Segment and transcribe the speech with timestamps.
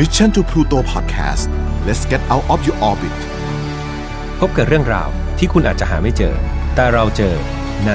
[0.00, 1.48] Mission to Pluto Podcast
[1.86, 3.18] let's get out of your orbit
[4.38, 6.34] พบกับเรื่องราวที่คุณอาจจะหาไม่เจอ
[6.74, 7.34] แต่เราเจอ
[7.86, 7.92] ใน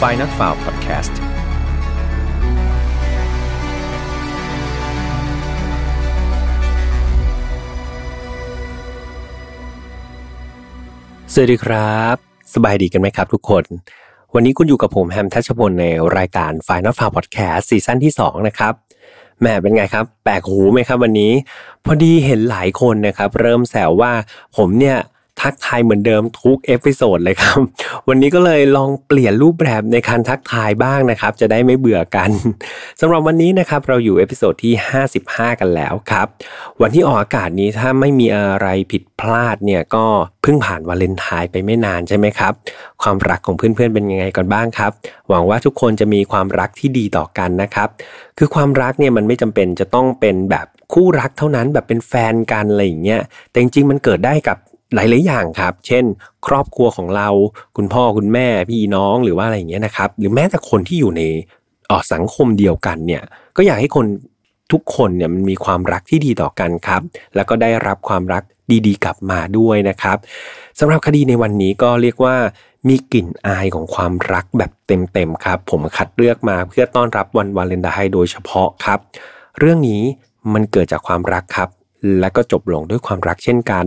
[0.00, 1.14] f i n a l f i l e Podcast
[11.32, 12.16] สวัสดีครับ
[12.54, 13.64] สบายดีกันไหมครับทุกคน
[14.34, 18.74] วันนี้คุณอยู่กับผมแฮมทัชพลในรายการ Final f i l e Podcast ซีซั่นที่ 2 นะครับ
[19.42, 21.32] แหมเป็นไงครับแปลกหูไหมครับวันนี้
[21.84, 24.12] พอดีเห็นหลายคนนะครับ เริ่มแซวว่า
[24.56, 24.96] ผมเนี่ย
[25.40, 27.60] ทักทายเหมือนเดิมทุก episode เลยครับ
[28.08, 32.30] วันนี้ก็เลยลองเปลี่ยนรูปแบบในการทักทายบ้างนะครับ จะได้ไม่เบื่อกัน
[33.00, 34.74] สำหรับวันนี้นะครับเราอยู่ episode ที่
[35.16, 36.26] 55 กันแล้วครับ
[36.82, 40.04] วันที่ออกอากาศนี้ถ้าไม่มีอะไรผิดพลาดเนี่ยก็
[40.42, 42.52] เพิ่งผ่านวาเลนไทน์ไปไม่นานใช่ไหมครับ
[43.02, 44.92] ความรักของเพื่อนๆเป็นยังไงกันบ้างครับ
[45.28, 47.88] หวังว่าทุกคนจะมีความรักที่ดีต่อกันนะครับ
[48.38, 53.20] คือความรักเนี่ยมันไม่จำเป็นจะต้องเป็นแบบคู่รักเท่านั้นแบบเป็นแฟนกันอะไรอย่างเงี้ย
[53.50, 54.58] แต่จริงๆมันเกิดได้กับ
[54.94, 56.04] หลาย ๆ อย่างครับ เช่น
[56.46, 57.28] ครอบครัวของเรา
[57.76, 61.22] คุณพ่อคุณแม่พี่น้องหรือว่าอะไรอย่างเงี้ยนะครับ หรือแม้แต่คนที่อยู่ใน
[61.90, 63.22] ออสังคมเดียวกันเนี่ย
[63.56, 64.06] ก็อยากให้คน
[64.72, 67.02] ทุกคนเนี่ยมันมีความรักที่ดีต่อกันครับ
[67.34, 68.42] แล้วก็ได้รับความรัก
[68.86, 70.16] ดีๆ กลับมาด้วยนะครับ
[70.78, 72.36] สำหรับคดีในวันนี้ก็เรียกว่า
[72.88, 78.98] มีกลิ่นอายของความรักแบบเต็มๆครับ ผมคัดเลือกมาเพื่อต้อนรับวันวาเลนไทน์โดยเฉพาะครับ
[79.58, 80.02] เรื่องนี้
[80.54, 81.68] มันเกิดจากความรักครับ
[82.20, 83.86] และก็จบลงด้วยความรักเช่นกัน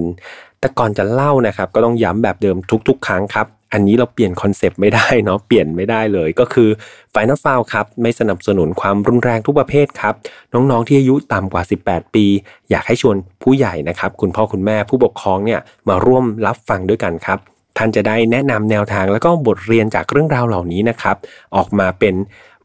[0.63, 6.69] แต่ก่อนจะเล่านะครับก็ต้องย้ำแบบเดิมทุก ๆ ครั้งครับ อันนี้เราเปลี่ยนคอนเซปต์ไม่ได้เนาะเปลี่ยนไม่ได้เลยก็คือ
[7.11, 10.13] ไฟนอลฟาวครับไม่สนับสนุนความรุนแรงทุกประเภทครับ
[10.53, 12.25] น้องๆที่อายุต่ำกว่า 18 ปี
[12.69, 17.39] อยากให้ชวนผู้ใหญ่นะครับ คุณพ่อคุณแม่ผู้ปกครองเนี่ยมาร่วมรับฟังด้วยกันครับ
[17.77, 21.15] ท่านจะได้แนะนำแนวทางแล้วก็บทเรียนจากเรื่องราวเหล่านี้นะครับ
[21.55, 22.15] ออกมาเป็น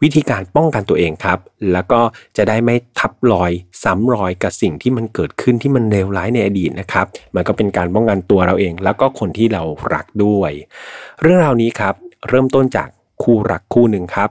[0.03, 1.39] วิธีการป้องกันตัวเองครับ
[1.73, 2.01] แล้วก็
[2.37, 3.51] จะได้ไม่ทับรอย
[3.83, 9.63] ซ้ำรอยกับสิ่งที่มันเกิดขึ้นที่มันเลวร้ายในอดีตนะครับ มันก็เป็นการป้องกันตัวเราเอง แล้วก็คนที่เรา
[9.95, 10.51] รักด้วย
[11.23, 11.95] เรื่องราวนี้ครับ
[12.29, 12.89] เริ่มต้นจาก
[13.23, 14.31] คู่รักคู่หนึ่งครับ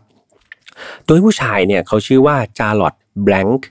[1.06, 3.68] โดยผู้ชายเนี่ยเขาชื่อว่าจาร์รอดแบงค์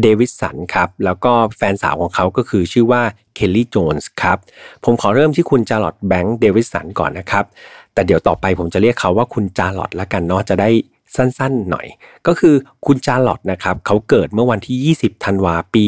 [0.00, 3.02] เดวิดสันครับ แล้วก็แฟนสาวของเขาก็คือชื่อว่า
[3.34, 4.38] เคลลี่โจนส์ครับ
[4.84, 7.44] ผมขอเริ่มที่คุณจาร์รอดแบงค์เดวิดสันก่อนนะครับ
[7.94, 10.70] แต่เดี๋ยวต่อไปผมจะเรียกเขาว่าคุณจาร์รอดละกันเนาะจะได้
[11.16, 11.86] สั้นๆหน่อย
[12.26, 12.54] ก็คือ
[12.86, 15.84] คุณจาร์รอดนะครับเขาเกิดเมื่อวันที่ 20 ธันวาปี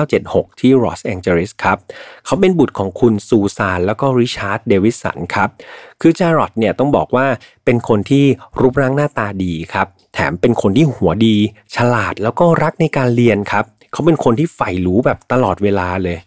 [0.00, 1.78] 1976 ที่ลอสแองเจลิสครับ
[2.26, 5.48] เขาเป็นบุตรของคุณซูซานแล้วก็ริชาร์ดเดวิดสันครับ
[6.00, 7.26] คือจาร์ลอตเนี่ยต้องบอกว่า
[7.64, 8.24] เป็นคนที่
[8.60, 11.36] รูปร่างหน้าตาดีครับแถมเป็นคนที่หัวดี
[11.76, 16.18] ฉลาดแล้วก็รักในการเรียนครับเขาเป็นคนที่ใฝ่รู้แบบตลอดเวลาเลย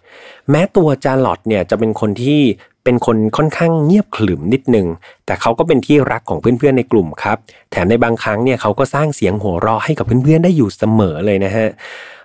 [0.50, 2.42] แม้ตัวจาร์ลอตเนี่ยจะเป็นคนที่
[2.90, 4.88] เป็นคนค่อนข้างเงียบขรึมนิดนึง
[5.26, 7.38] แต่เขาก็เป็นที่รักของเพื่อนๆในกลุ่มครับ
[7.72, 11.68] แถมในบางครั้งเนี่ยเขาก็สร้างเสียงหัวเราะให้กับเพื่อนๆได้อยู่เสมอเลยนะฮะ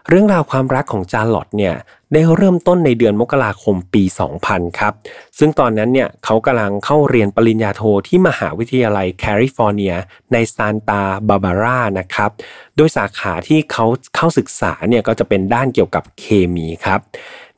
[0.09, 1.75] เรื่องราวความรักของจาร์ลอตเนี่ย
[2.13, 4.03] ได้เริ่มต้นในเดือนมกราคมปี
[4.41, 4.93] 2000 ครับ
[5.39, 9.95] ซึ่งตอนนั้นเนี่ยเขากำลังเข้าเรียนปริญญาโทที่มหาวิทยาลัยแคลิฟอร์เนีย
[10.33, 12.31] ในซานตาบาบารานะครับ
[12.77, 13.85] โดยสาขาที่เขา
[14.17, 16.25] เข้าศึกษาเนี่ยก็จะเป็นด้านเกี่ยวกับเค
[16.55, 17.01] มีครับ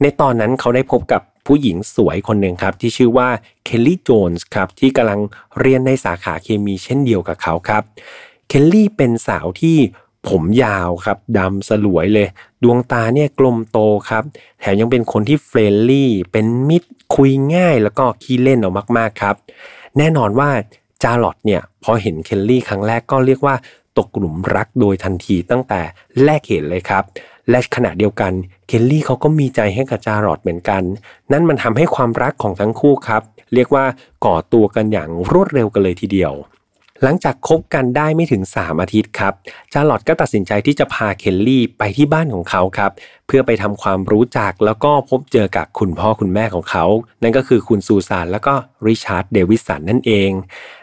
[0.03, 3.29] ในตอนนั้นเขาได้พบกับ ผู้หญิงสวยคนหนึ่งครับที่ชื่อว่า
[3.65, 5.21] เคลลี่โจนส์ครับที่กำลัง
[5.61, 7.83] เรียนในสาขาเคมีเช่นเดียวกับเขาครับ
[8.49, 9.77] เคลลี่เป็นสาวที่
[10.29, 12.29] ผมยาวครับดำสลวยเลย
[12.63, 13.79] ดวงตาเนี่ยกลมโต
[14.11, 14.23] ครับ
[14.61, 19.35] แถมยังเป็นคนที่ friendly เป็นมิตรคุยง่ายแล้วก็ขี้เล่นออกมากๆครับ
[19.99, 20.51] แน่นอนว่า
[21.03, 23.55] จาร์รอดเนี่ยพอเห็นเคลลี่ครั้งแรกก็เรียกว่า
[23.99, 25.81] ตกหลุมรักโดยทันทีตั้งแต่
[26.25, 27.03] แรกเห็นเลยครับ
[27.51, 28.33] และขณะเดียวกัน
[28.67, 30.83] เคลลี่เขาก็มีใจให้กับจาร์รอดเหมือนกัน
[31.33, 33.23] นั่นมันทำให้ความรักของทั้งคู่ครับ
[33.55, 33.85] เรียกว่า
[34.25, 36.35] ก่อตัวกันอย่างรวดเร็วกันเลยทีเดียว
[37.03, 39.33] หลังจากคบกันได้ไม่ถึง 3 อาทิตย์ครับ
[39.73, 42.91] จาร์รอดก็ตัดสินใจที่จะพาเคลลี่ไปที่บ้านของเขาครับ
[43.27, 46.85] เพื่อไปทำความรู้จักแล้วก็พบเจอกับคุณพ่อคุณแม่ของเขา
[47.23, 48.55] นั่นก็คือคุณซูซานแล้วก็
[48.87, 50.31] ริชาร์ดเดวิดสันนั่นเอง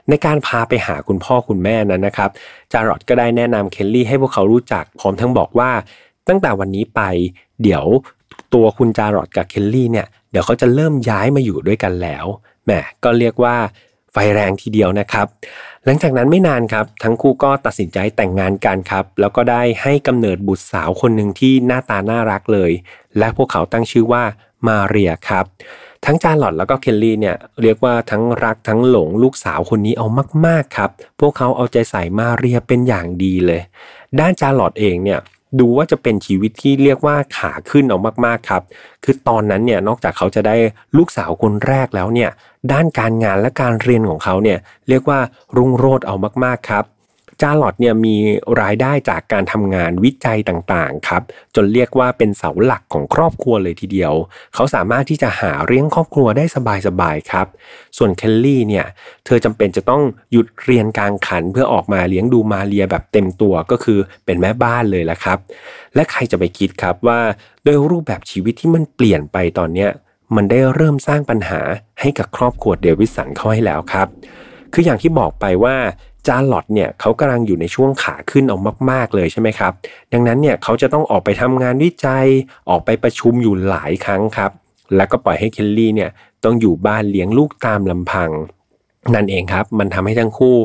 [0.10, 2.30] ในการพาไปหาคุณพ่อคุณแม่นั้นนะครับ
[2.72, 5.72] จาร์รอดก็ได้แนะนำเคลลี่ให้พวกเขารู้จักพร้อมทั้งบอกว่า
[6.28, 7.02] ตั้งแต่วันนี้ไป
[7.64, 7.86] เดี๋ยว
[8.54, 12.26] ตัวคุณจาร์รอดกับเคลลี่เนี่ยเดี๋ยวเขาจะเริ่มย้ายมาอยู่ด้วยกันแล้ว
[12.66, 12.72] แหม
[13.04, 13.56] ก็เรียกว่า
[14.12, 15.28] ไฟแรงทีเดียวนะครับ
[15.86, 22.72] หลังจากนั้นไม่นานครับ ทั้งคู่ก็ตัดสินใจแต่งงานกันครับ แล้วก็ได้ให้กำเนิดบุตรสาวคนหนึ่งที่หน้าตาน่ารักเลย
[23.18, 24.24] และพวกเขาตั้งชื่อว่า
[24.68, 25.46] มาเรียครับ
[26.06, 30.08] ทั้งจาร์ลอตแล้วก็เคลลี่เนี่ยเรียกว่าทั้งรักทั้งหลงลูกสาวคนนี้เอา
[30.46, 30.90] มาก ๆ ครับ
[31.20, 33.62] พวกเขาเอาใจใส่มาเรียเป็นอย่างดีเลย
[34.20, 35.20] ด้านจาร์ลอตเองเนี่ย
[35.60, 38.64] ดูว่าจะเป็นชีวิตที่เรียกว่าขาขึ้นออกมากๆครับ
[39.04, 40.56] คือตอนนั้นเนี่ยนอกจากเขาจะได้
[40.98, 42.30] ลูกสาวคนแรกแล้วเนี่ย
[42.72, 44.60] ด้านการงานและการเรียนของเขาเนี่ย
[44.90, 45.20] เรียกว่า
[45.58, 46.84] รุ่งโรจน์เอามากๆครับ
[47.44, 48.16] จาร์ลอตเนี่ยมี
[48.62, 51.22] รายได้จากการทำงานวิจัยต่างๆครับ
[51.56, 54.14] จนเรียกว่าเป็นเสาหลักของครอบครัวเลยทีเดียว
[54.54, 57.48] เขาสามารถที่จะหาเลี้ยงครอบครัวได้สบายๆครับ
[57.98, 58.86] ส่วนเคลลี่เนี่ย
[59.26, 60.02] เธอจำเป็นจะต้อง
[60.32, 65.38] หยุดเรียนกลางขันเพื่อออกมาเลี้ยงดูมาเรียแบบเต็มตัวก็คือเป็นแม่บ้านเลยละครับ
[65.96, 67.20] และใครจะไปคิดครับว่า
[67.64, 69.90] โดยรูปแบบชีวิตที่มันเปลี่ยนไปตอนเนี้ย
[70.36, 71.62] มันได้เริ่มสร้างปัญหา
[72.02, 74.08] ให้กับครอบครัวเดวิสันเข้าให้แล้วครับ
[74.74, 75.76] คืออย่างที่บอกไปว่า
[76.28, 78.62] จาร์ลอตเนี่ยเขากำลังอยู่ในช่วงขาขึ้นออก
[78.92, 79.72] มาก ๆเลยใช่ไหมครับ
[80.14, 82.26] ดังนั้นเนี่ยเขาจะต้องออกไปทำงานวิจัย
[82.70, 84.52] ออกไปประชุมอยู่หลายครั้งครับ
[84.96, 86.10] แล้วก็ปล่อยให้เคลลี่เนี่ย
[86.44, 88.30] ต้องอยู่บ้านเลี้ยงลูกตามลำพัง
[89.16, 90.56] นั่นเองครับ มันทำให้ทั้งคู่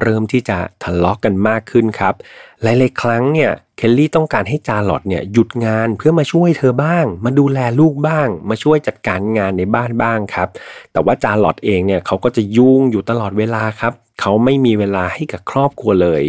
[0.00, 2.14] เริ่มที่จะทะเลาะกกันมากขึ้นครับ
[2.62, 10.48] หลายๆครั้งเนี่ยเคลลี่ต้องการให้จาร์รอดเนี่ยหยุดงานเพื่อมาช่วยเธอบ้าง มาดูแลลูกบ้าง มาช่วยจัดการงานในบ้านบ้างครับ
[10.92, 16.22] แต่ว่าจาร์รอดเองเนี่ยเขาก็จะยุ่งอยู่ตลอดเวลาครับ เขาไม่มีเวลาให้กับครอบครัวเลย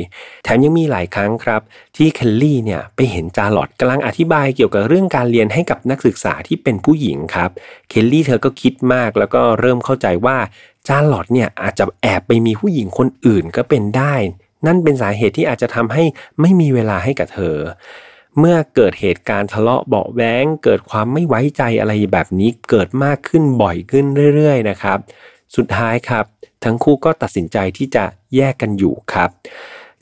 [0.43, 1.61] แถมยังมีหลายครั้งครับ
[1.97, 7.49] ที่เคลลี่เนี่ยไปเห็นจาร์รอดกำลังอธิบายเกี่ยวกับเรื่องการเรียนให้กับนักศึกษาที่เป็นผู้หญิงครับ
[7.89, 10.37] เคลลี่เธอก็คิดมากแล้วก็เริ่มเข้าใจว่า
[10.87, 14.15] จาร์รอดเนี่ยอาจจะแอบไปมีผู้หญิงคนอื่นก็เป็นได้
[14.65, 16.03] นั่นเป็นสาเหตุที่อาจจะทำให้
[16.41, 17.57] ไม่มีเวลาให้กับเธอ
[18.39, 24.05] เมื่อเกิดเหตุการณ์ทะเลาะเบาแว้ง เกิดความไม่ไว้ใจอะไรแบบนี้เกิดมากขึ้นบ่อยขึ้น
[24.35, 24.97] เรื่อย ๆ นะครับ
[25.55, 26.25] สุดท้ายครับ
[26.63, 28.03] ทั้งคู่ก็ตัดสินใจที่จะ
[28.35, 29.29] แยกกันอยู่ครับ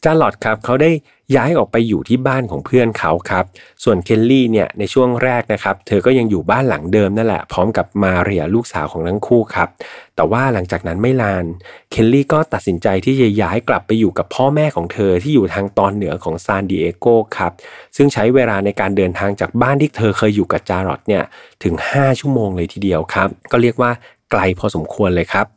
[0.04, 0.92] จาร์ลอตครับเขาได้
[1.36, 3.46] ย้ายออกไปอยู่ที่บ้านของเพื่อนเขาครับ
[3.84, 9.70] ส่วนเคลลี่เนี่ยในช่วงแรกนะครับ เธอก็ยังอยู่บ้านหลังเดิมนั่นแหละ พร้อมกับมาเรียลูกสาวของทั้งคู่ครับ
[10.16, 11.44] แต่ว่าหลังจากนั้นไม่นาน
[11.92, 17.06] เคลลี่ก็ตัดสินใจที่จะย้ายกลับไปอยู่กับพ่อแม่ของเธอที่อยู่ทางตอนเหนือของซานดิเอโก
[17.38, 17.52] ครับ
[17.96, 21.24] ซึ่งใช้เวลาในการเดินทางจากบ้านที่เธอเคยอยู่กับจาร์รอดเนี่ย
[21.64, 23.92] ถึง 5 ชั่วโมงเลยทีเดียวครับ ก็เรียกว่า
[24.32, 25.48] ไกลพอสมควรเลยครับ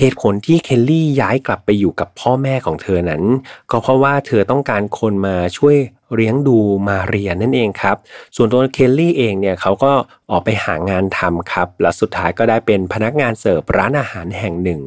[0.00, 3.22] เหตุผลที่เคลลี่ย้ายกลับไปอยู่กับพ่อแม่ของเธอนั้น
[3.70, 5.76] ก็เพราะว่าเธอต้องการคนมาช่วย
[6.14, 6.58] เลี้ยงดู
[6.88, 7.96] มาเรียนนั่นเองครับ
[8.36, 9.92] ส่วนตัวเคลลี่เองเนี่ยเขาก็
[10.30, 14.80] ออกไปหางานทำครับ และสุดท้ายก็ได้เป็นพนักงานเสิร์ฟร้านอาหารแห่งหนึ่ง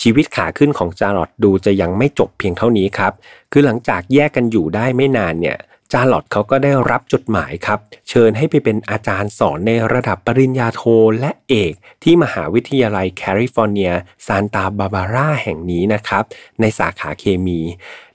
[0.00, 3.12] ชีวิตขาขึ้นของจาร์รอดดูจะยังไม่จบเพียงเท่านี้ครับ
[3.52, 5.58] คือหลังจากแยกกันอยู่ได้ไม่นานเนี่ย
[5.92, 7.78] จาร์รอดเขาก็ได้รับจดหมายครับ
[8.08, 10.82] เชิญให้ไปเป็นอาจารย์สอนในระดับปริญญาโท
[11.20, 11.72] และเอก
[12.02, 13.92] ที่มหาวิทยาลัยแคลิฟอร์เนีย
[14.26, 16.24] ซานตาบาบาร่าแห่งนี้นะครับ
[16.60, 17.60] ในสาขาเคมี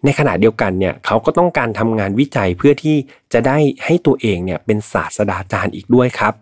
[0.04, 2.98] ในขณะเดียวกันเนี่ยเขาก็ต้องการทำงานวิจัยเพื่อที่
[3.33, 6.33] จะได้ให้ตัวเองเนี่ยเป็นศาสตราจารย์อีกด้วยครับ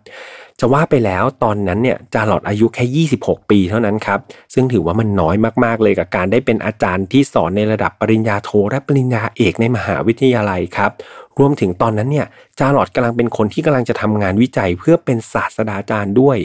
[0.60, 4.20] จะว่าไปแล้วตอนนั้นเนี่ยจาร์ลอตอายุแค่ 26 ปีเท่านั้นครับ
[4.54, 10.90] ซึ่งถือว่ามันน้อยมากๆเลยกับการได้เป็นอาจารย์ที่สอนในระดับปริญญาโทและปริญญาเอกในมหาวิทยาลัยครับ
[11.38, 12.26] รวมถึงตอนนั้นเนี่ย
[12.58, 16.36] จาร์ลอตกำลังเป็นคนที่กำลังจะทำงานวิจัยเพื่อเป็นศาสตราจารย์ด้วย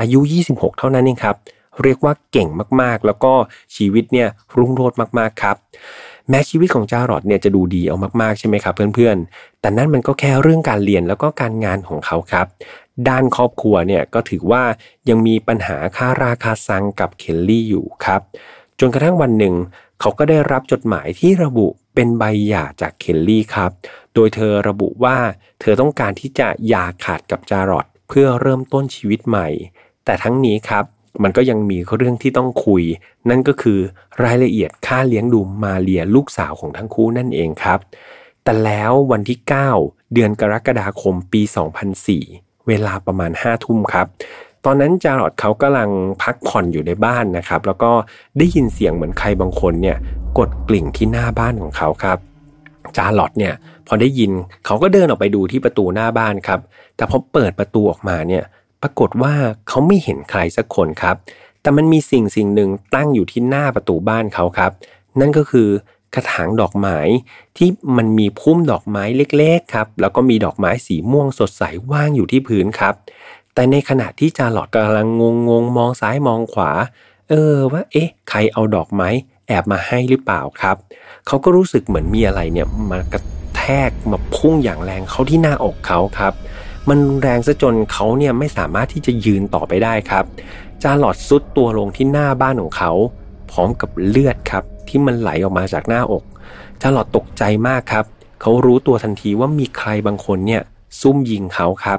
[0.00, 0.20] อายุ
[0.50, 1.36] 26 เท่านั้นเองครับ
[1.82, 2.48] เรียกว่าเก่ง
[2.80, 3.32] มากๆ แล้วก็
[3.76, 5.56] ชีวิตเนี่ยรุ่งโรจน์มากๆครับ
[6.28, 12.46] แม้ชีวิตของจารอดเนี่ยจะดูดีเอามากๆใช่ไหมครับเพื่อนๆ แต่นั่นมันก็แค่เรื่องการเรียนแล้วก็การงานของเขาครับ
[13.08, 14.64] ด้านครอบครัวเนี่ยก็ถือว่า
[15.08, 18.20] ยังมีปัญหาค่าราคาซังกับเคลลี่อยู่ครับ
[18.80, 19.54] จนกระทั่งวันหนึ่ง
[20.00, 23.70] เขาก็ได้รับจดหมายที่ระบุเป็นใบหย่าจากเคลลี่ครับ
[24.14, 25.16] โดยเธอระบุว่า
[25.60, 29.48] เธอต้องการที่จะหย่าขาดกับจารอดเพื่อเริ่มต้นชีวิตใหม่
[30.04, 30.84] แต่ทั้งนี้ครับ
[31.22, 32.82] มันก็ยังมีเรื่องที่ต้องคุย
[33.28, 33.78] นั่นก็คือ
[34.24, 37.78] รายละเอียดค่าเลี้ยงดูมาเลียลูกสาวของทั้งคู่นั่นเองครับ
[38.44, 39.38] แต่แล้ววันที่
[39.76, 41.42] 9 เดือนกรกฎาคมปี
[42.02, 44.06] 2004 เวลาประมาณ5ทุ่มครับ
[44.64, 45.90] ตอนนั้นจารอดเขากำลัง
[46.22, 47.90] พักผ่อนอยู่ในบ้านนะครับ แล้วก็
[48.38, 49.96] ได้ยินเสียงเหมือนใครบางคนเนี่ย
[50.38, 52.18] กดกลิ่งที่หน้าบ้านของเขาครับ
[52.96, 53.54] จาร์ลอตเนี่ย
[53.86, 54.30] พอได้ยิน
[54.66, 56.60] เขาก็เดินออกไปดูที่ประตูหน้าบ้านครับ
[56.96, 58.44] แต่พอเปิดประตูออกมาเนี่ย
[58.82, 59.34] ปรากฏว่า
[59.68, 61.16] เขาไม่เห็นใครสักคนครับ
[61.62, 64.72] แต่มันมีสิ่งสิ่งหนึ่งตั้งอยู่ที่หน้าประตูบ้านเขาครับ
[65.20, 65.68] นั่นก็คือ
[66.14, 66.98] กระถางดอกไม้
[67.56, 69.04] ที่มันมีพุ่มดอกไม้
[69.36, 72.94] เล็กๆครับ แล้วก็มีดอกไม้สีม่วงสดใสว่างอยู่ที่พื้นครับ
[73.54, 76.70] แต่ในขณะที่จาร์ลอตกำลังงงงมองซ้ายมองขวา
[77.28, 79.08] เออว่าเอ๊ะ ใครเอาดอกไม้
[79.48, 80.76] แอบมาให้หรือเปล่าครับ
[81.26, 83.22] เขาก็รู้สึกเหมือนมีอะไรเนี่ยมากระ
[83.56, 86.32] แทกมาพุ่งอย่างแรงเข้าที่หน้าอกเขาครับ
[86.88, 90.24] มันแรงซะจนเขาเนี่ยไม่สามารถที่จะยืนต่อไปได้ครับ
[90.82, 92.92] จาร์ลอตซุดตัวลงที่หน้าบ้านของเขา
[93.50, 96.24] พร้อมกับเลือดครับ ที่มันไหลออกมาจากหน้าอก
[96.80, 98.04] จาร์ลอตตกใจมากครับ
[98.40, 100.62] เขารู้ตัวทันทีว่ามีใครบางคนเนี่ย
[101.00, 101.98] ซุ่มยิงเขาครับ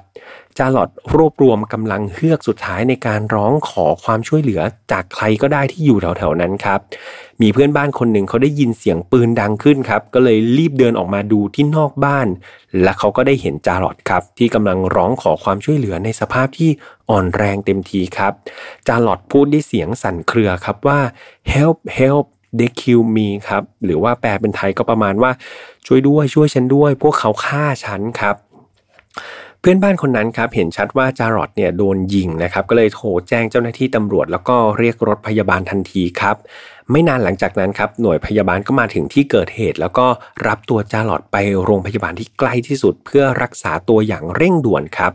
[0.58, 4.62] จาร์ลอตรวบรวมกำลังเฮือกสุดท้ายในการร้องขอความช่วยเหลือ
[4.92, 6.80] จากใครก็ได้ที่อยู่แถวๆนั้นครับ
[7.42, 12.28] มีเพื่อนบ้านคนหนึ่งเขาได้ยินเสียงปืนดังขึ้นครับ ก็เลยรีบเดินออกมาดูที่นอกบ้าน
[12.82, 16.70] และเขาก็ได้เห็นจาร์รอดครับ ที่กำลังร้องขอความช่วยเหลือในสภาพที่
[17.10, 18.34] อ่อนแรงเต็มทีครับ
[18.88, 21.00] จาร์รอดพูดด้วยเสียงสั่นเครือครับว่า
[21.54, 22.26] help help
[22.58, 25.32] they kill me ครับหรือว่าแปลเป็นไทยก็ประมาณว่า
[25.88, 28.36] ช่วยด้วยช่วยฉันด้วย พวกเขาฆ่าฉันครับ
[29.60, 36.36] เพื่อนบ้านคนนั้นครับเห็นชัดว่าจาร์รอดเนี่ยโดนยิงนะครับก็เลยโทรแจ้งเจ้าหน้าที่ตำรวจ แล้วก็เรียกรถพยาบาลทันทีครับ
[36.92, 40.08] ไม่นานหลังจากนั้นครับหน่วยพยาบาลก็มาถึงที่เกิดเหตุ แล้วก็
[40.48, 45.12] รับตัวจาร์รอดไปโรงพยาบาลที่ใกล้ที่สุด เพื่อรักษาตัวอย่างเร่งด่วนครับ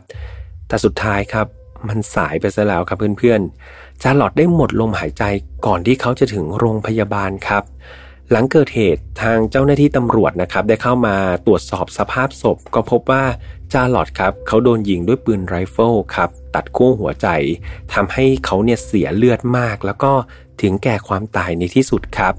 [0.67, 1.47] แต่สุดท้ายครับ
[1.87, 5.23] มันสายไปซะแล้วครับเพื่อนๆ จาร์รอดได้หมดลมหายใจ
[5.65, 7.63] ก่อนที่เขาจะถึงโรงพยาบาลครับ
[8.31, 11.15] หลังเกิดเหตุทางเจ้าหน้าที่ตำรวจนะครับ ได้เข้ามา
[11.45, 13.23] ตรวจสอบสภาพศพ ก็พบว่า
[13.73, 17.27] จาร์รอดครับ เขาโดนยิงด้วยปืนไรเฟิลครับ ตัดขั้วหัวใจ
[17.93, 20.11] ทำให้เขาเนี่ยเสียเลือดมาก แล้วก็
[20.61, 22.33] ถึงแก่ความตายในที่สุดครับ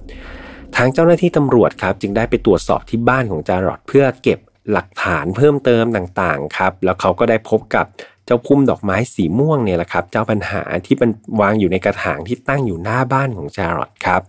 [0.77, 4.39] ทางเจ้าหน้าที่ตำรวจครับ จึงได้ไปตรวจสอบที่บ้านของจารอดเพื่อเก็บ
[4.73, 11.11] หลักฐานเพิ่มเติมต่างๆครับ แล้วเขาก็ได้พบกับเจ้าพุ่มดอกไม้สีม่วงเนี่ยแหละครับ เจ้าปัญหาที่มัน
[11.41, 14.23] วางอยู่ในกระถางที่ตั้งอยู่หน้าบ้านของจารอดครับ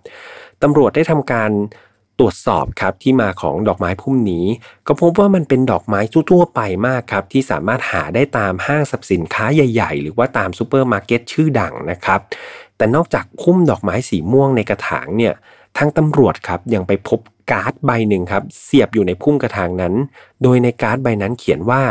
[0.61, 1.51] ตำรวจได้ทำการ
[2.19, 4.45] ตรวจสอบครับที่มาของดอกไม้พุ่มนี้
[4.87, 5.99] ก็พบว่ามันเป็นดอกไม้
[6.31, 12.19] ทั่วไปมากครับ ที่สามารถหาได้ตามห้างสรรพสินค้าใหญ่ ๆ หรือว่าตามซูเปอร์มาร์เก็ตชื่อดังนะครับ
[12.77, 15.33] แต่นอกจากพุ่มดอกไม้สีม่วงในกระถางเนี่ย
[15.77, 17.19] ทางตำรวจครับยังไปพบ
[17.51, 19.93] การ์ดใบหนึ่งครับ เสียบอยู่ในพุ่มกระถางนั้น
[20.43, 21.81] โดยในการ์ดใบนั้นเขียนว่า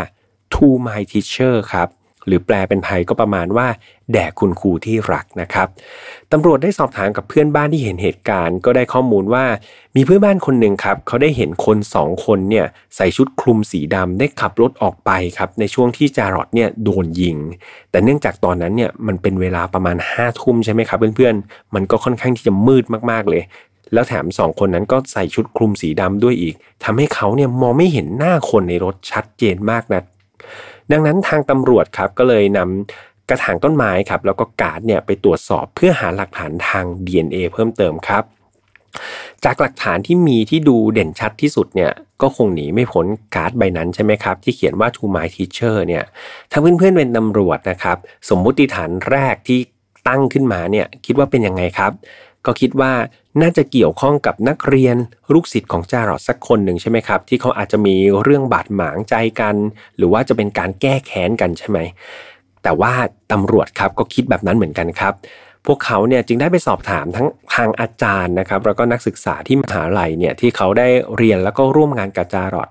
[0.54, 1.88] to my teacher ครับ
[2.30, 3.66] หรือแปลเป็นไทยก็ประมาณว่า
[4.12, 5.68] แด่คุณครูที่รักนะครับ
[6.32, 9.44] ตำรวจได้สอบถามกับเพื่อนบ้านที่เห็นเหตุการณ์ ก็ได้ข้อมูลว่า
[9.96, 17.36] มีเพื่อนบ้านคนหนึ่งครับเขาได้เห็นคนสองคนเนี่ยใส่ชุดคลุมสีดำได้ขับรถออกไปครับในช่วงที่จารอดเนี่ยโดนยิง
[17.90, 23.42] แต่เนื่องจากตอนนั้นเนี่ยมันเป็นเวลาประมาณ5้าทุ่มใช่ไหมครับเพื่อนๆมันก็ค่อนข้างที่จะมืดมากๆเลย
[23.92, 30.02] แล้วแถมสองคนนั้นก็ใส่ชุดคลุมสีดำด้วยอีกทำให้เขาเนี่ยมองไม่เห็นหน้าคนในรถชัดเจนมากนะ
[30.92, 38.24] ดังนั้นทางตำรวจครับก็เลยนำกระถางต้นไม้ครับแล้วก็การ์ดเนี่ยไปตรวจสอบเพื่อหาหลักฐานทาง DNA เพิ่มเติมครับ
[39.44, 41.92] จากหลักฐานที่มีที่ดูเด่นชัดที่สุดเนี่ย
[42.22, 46.04] ก็คงหนีไม่พ้นการ์ดใบนั้นใช่ไหมครับ ที่เขียนว่า to my teacher เนี่ย
[46.50, 47.96] ถ้าเพื่อนๆเป็นตำรวจนะครับ
[48.28, 49.58] สมมุติฐานแรกที่
[50.08, 51.92] ตั้งขึ้นมาเนี่ยคิดว่าเป็นยังไงครับ
[52.46, 52.92] ก็คิดว่า
[53.40, 54.96] น่าจะเกี่ยวข้องกับนักเรียน
[55.32, 59.56] ลูกศิษย์ของจารอดสักคนหนึ่งใช่ไหมครับ ที่เขาอาจจะมีเรื่องบาดหมางใจกัน
[59.96, 61.78] หรือว่าจะเป็นการแก้แค้นกันใช่ไหม
[62.62, 62.92] แต่ว่า
[63.32, 65.14] ตำรวจครับก็คิดแบบนั้นเหมือนกันครับ
[65.66, 72.68] พวกเขาเนี่ยจึงได้ไปสอบถามทั้งทางอาจารย์นะครับแล้วก็นักศึกษาที่มหาลัยเนี่ยที่เขาได้เรียนแล้วก็ร่วมงานกับจารอด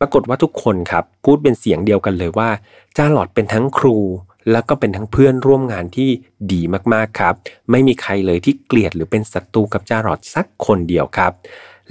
[0.00, 2.48] ปรากฏว่าทุกคนครับพูดเป็นเสียงเดียวกันเลยว่า
[2.96, 3.96] จารอดเป็นทั้งครู
[4.50, 6.10] แล้วก็เป็นทั้งเพื่อนร่วมงานที่
[6.52, 6.60] ดี
[6.94, 7.34] มากๆครับ
[7.70, 11.32] ไม่มีใครเลยที่เกลียดหรือเป็นศัตรูกับจารอดสักคนเดียวครับ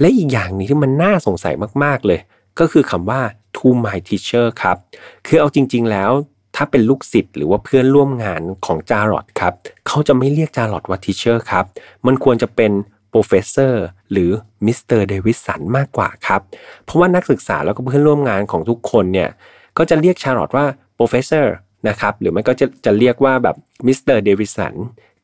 [0.00, 2.20] และอีกอย่างนี้ที่มันน่าสงสัยมากๆเลย
[2.58, 3.20] ก็คือคำว่า
[3.56, 4.76] to my teacher ครับ
[5.26, 6.10] คือเอาจริง ๆ แล้ว
[6.56, 9.54] ถ้าเป็นลูกศิษย์หรือว่าเพื่อนร่วมงานของจาร์รอดครับ
[9.86, 11.64] เขาจะไม่เรียกจาร์รอดว่า teacher ครับ
[12.06, 12.72] มันควรจะเป็น
[13.12, 13.74] professor
[14.12, 14.30] หรือ
[14.66, 15.00] Mr.
[15.12, 16.40] Davidson มากกว่าครับ
[16.84, 19.30] เพราะว่านักศึกษาแล้วก็เพื่อนร่วมงานของทุกคนเนี่ย
[19.78, 20.64] ก็จะเรียกจาร์รอดว่า
[20.98, 21.46] professor
[21.88, 23.98] นะครับหรือไม่ก็จะจะเรียกว่าแบบ Mr.
[24.02, 24.74] Davidson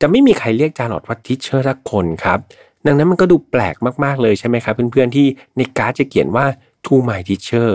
[0.01, 2.39] จะไม่มีใครเรียกจาร์รอดว่า teacher สักคนครับ
[2.87, 5.27] ดังนั้นมันก็ดูแปลกมาก ๆ เลยใช่ไหมครับเพื่อนๆที่
[5.57, 6.47] ในการ์ดจะเขียนว่า
[6.85, 7.71] to my teacher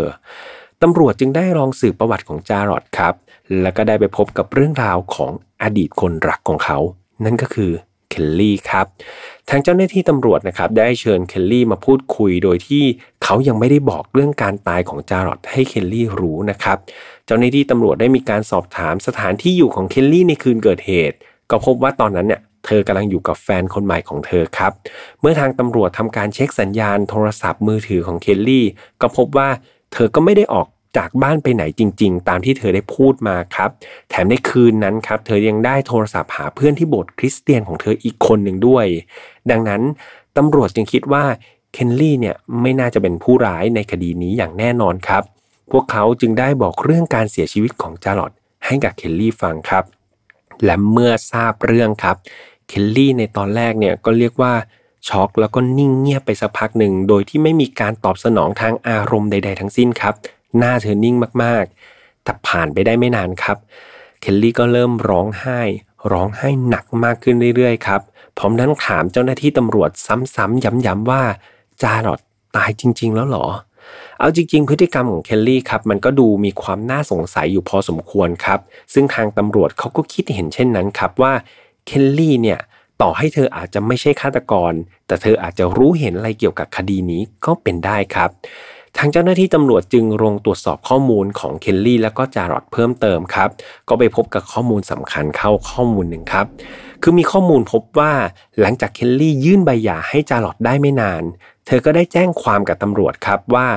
[0.81, 3.13] ตำรวจจึงได้ลองสืบประวัติของจารอดครับ
[3.61, 5.31] แล้วก็ได้ไปพบกับเรื่องราวของ
[5.63, 6.77] อดีตคนรักของเขา
[7.25, 7.71] นั่นก็คือ
[8.27, 8.85] ลลี่ครับ
[9.49, 12.83] ทางเจ้าหน้าที่ตำรวจนะครับได้เชิญเคลลี่มาพูดคุยโดยที่
[13.23, 16.77] เขายังไม่ได้บอกเรื่องการตายของจารอดให้เคลลี่รู้นะครับ
[17.25, 21.17] เจ้าหน้าที่ตำรวจได้มีการสอบถามสถานที่อยู่ของเคลลี่ในคืนเกิดเหตุ
[21.51, 24.71] ก็พบว่าตอนนั้นเนี่ยเธอกำลังอยู่กับแฟนคนใหม่ของเธอครับ
[25.21, 28.65] เมื่อทางตำรวจทำการเช็คสัญญาณโทรศัพท์มือถือของเคลลี่
[29.01, 29.49] ก็พบว่า
[29.93, 30.67] เธอก็ไม่ได้ออก
[30.97, 33.69] จากบ้านไปไหนจริง ๆ ตามที่เธอได้พูดมาครับ
[34.09, 38.85] แถมในคืนนั้นครับ เธอยังได้โทรศัพท์หาเพื่อนที่โบสถ์คริสเตียนของเธออีกคนหนึ่งด้วย
[39.51, 39.81] ดังนั้น
[40.37, 41.23] ตำรวจจึงคิดว่า
[41.73, 45.23] เคนลี่เนี่ยไม่น่าจะเป็นผู้ร้ายในคดีนี้อย่างแน่นอนครับ
[45.71, 48.31] พวกเขาจึงได้บอกเรื่องการเสียชีวิตของจารอด
[48.65, 49.83] ให้กับเคลลี่ฟังครับ
[50.65, 52.15] และเมื่อทราบเรื่องครับ
[52.67, 54.53] เคลลี่ในตอนแรกเนี่ยก็เรียกว่า
[55.09, 60.13] ช็อกแล้วก็นิ่งเงียบไปสักพักหนึ่ง โดยที่ไม่มีการตอบสนองทางอารมณ์ใด ๆ ทั้งสิ้นครับ
[60.57, 63.57] หน้าเธอนิ่งมากๆ แต่ผ่านไปได้ไม่นานครับ
[64.21, 65.61] เคลลี่ก็เริ่มร้องไห้
[66.11, 68.01] ร้องไห้หนักมากขึ้นเรื่อยๆครับ
[68.37, 69.89] พร้อมนั้นถามเจ้าหน้าที่ตำรวจ
[70.35, 71.23] ซ้ำๆย้ำๆว่า
[71.81, 72.19] จารอด
[72.55, 73.47] ตายจริง ๆ แล้วหรอ
[74.19, 78.59] เอาจริง ๆ พฤติกรรมของเคลลี่ครับ มันก็ดูมีความน่าสงสัยอยู่พอสมควรครับ
[78.93, 81.33] ซึ่งทางตำรวจเขาก็คิดเห็นเช่นนั้นครับว่า
[81.85, 82.59] เคลลี่เนี่ย
[83.01, 84.73] ต่อให้เธออาจจะไม่ใช่ฆาตกร
[85.07, 88.29] แต่เธออาจจะรู้เห็นอะไรเกี่ยวกับคดีนี้ก็เป็นได้ครับ
[88.99, 93.49] ทางเจ้าหน้าที่ตำรวจจึงลงตรวจสอบข้อมูลของเคลลี่แล้วก็จารอดเพิ่มเติมครับ
[93.89, 96.45] ก็ไปพบกับข้อมูลสำคัญเข้าข้อมูลหนึ่งครับ
[97.01, 98.13] คือมีข้อมูลพบว่า
[98.61, 101.23] หลังจากเคลลี่ยื่นใบหย่าให้จารอดได้ไม่นาน
[101.65, 103.67] เธอก็ได้แจ้งความกับตำรวจครับว่า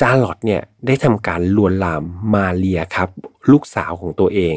[0.00, 3.08] จาร์ลอตเนี่ยได้ทำการลวนลามมาเลียครับ
[3.50, 4.56] ลูกสาวของตัวเอง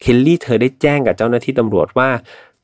[0.00, 2.10] เคลลี่เธอได้แจ้งกับเจ้าหน้าที่ตำรวจว่า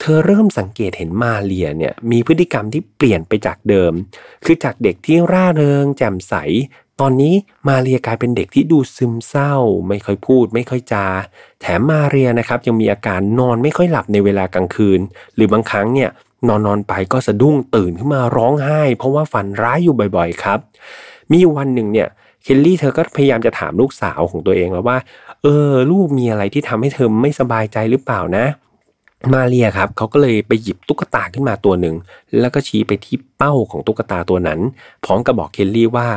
[0.01, 3.93] เธอเริ่มสังเกตเห็นมาเลียเนี่ยมีพฤติกรรมที่เปลี่ยนไปจากเดิม
[4.45, 6.35] คือจากเด็กที่ร่าเริง แจ่มใส
[7.01, 7.35] ตอนนี้
[7.69, 9.55] มาเรียกลายเป็นเด็กที่ดูซึมเศร้า
[9.89, 11.07] ไม่ค่อยพูด ไม่ค่อยจา
[11.61, 15.01] แถมมาเรียนะครับยังมีอาการนอนไม่ค่อยหลับในเวลากลางคืน
[15.35, 16.11] หรือบางครั้งเนี่ย
[16.49, 20.59] นอนนอนไปก็สะดุ้งตื่นขึ้นมาร้องไห้ เพราะว่าฝันร้ายอยู่บ่อยๆครับ
[21.33, 22.09] มีวันหนึ่งเนี่ย
[22.43, 24.99] เคลลี่เธอก็พยายามจะถามลูกสาวของตัวเองแล้วว่า
[25.43, 28.47] เออลูกมีอะไรที่ทำให้เธอไม่สบายใจหรือเปล่านะ
[29.35, 31.95] มาเรียครับเขาก็เลยไปหยิบตุ๊กตาขึ้นมาตัวหนึ่ง
[32.41, 34.61] แล้วก็ชี้ไปที่เป้าของตุ๊กตาตัวนั้น
[35.05, 36.09] พร้อมกับบอกเคลลี่ว่า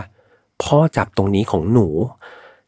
[0.64, 1.88] พ่อจับตรงนี้ของหนู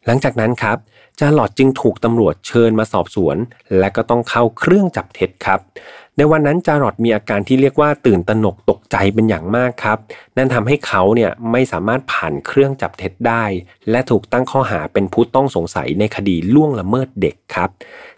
[0.06, 0.78] หลังจากนั้นครับ
[1.20, 3.38] จาหลอดจึงถูกตำรวจเชิญมาสอบสวน
[3.80, 5.60] และก็ต้องเข้าเครื่องจับเท็จครับ
[6.18, 9.98] ในวันนั้นจารอดมีอาการที่เรียกว่าตื่นตระหนกตกใจเป็นอย่างมากครับ
[10.38, 13.44] นั่นทำให้เขาเนี่ยไม่สามารถผ่านเครื่องจับเท็จได้
[13.90, 17.70] และถูกตั้งข้อหาเป็นผู้ต้องสงสัยในคดีล่วงละเมิดเด็กครับ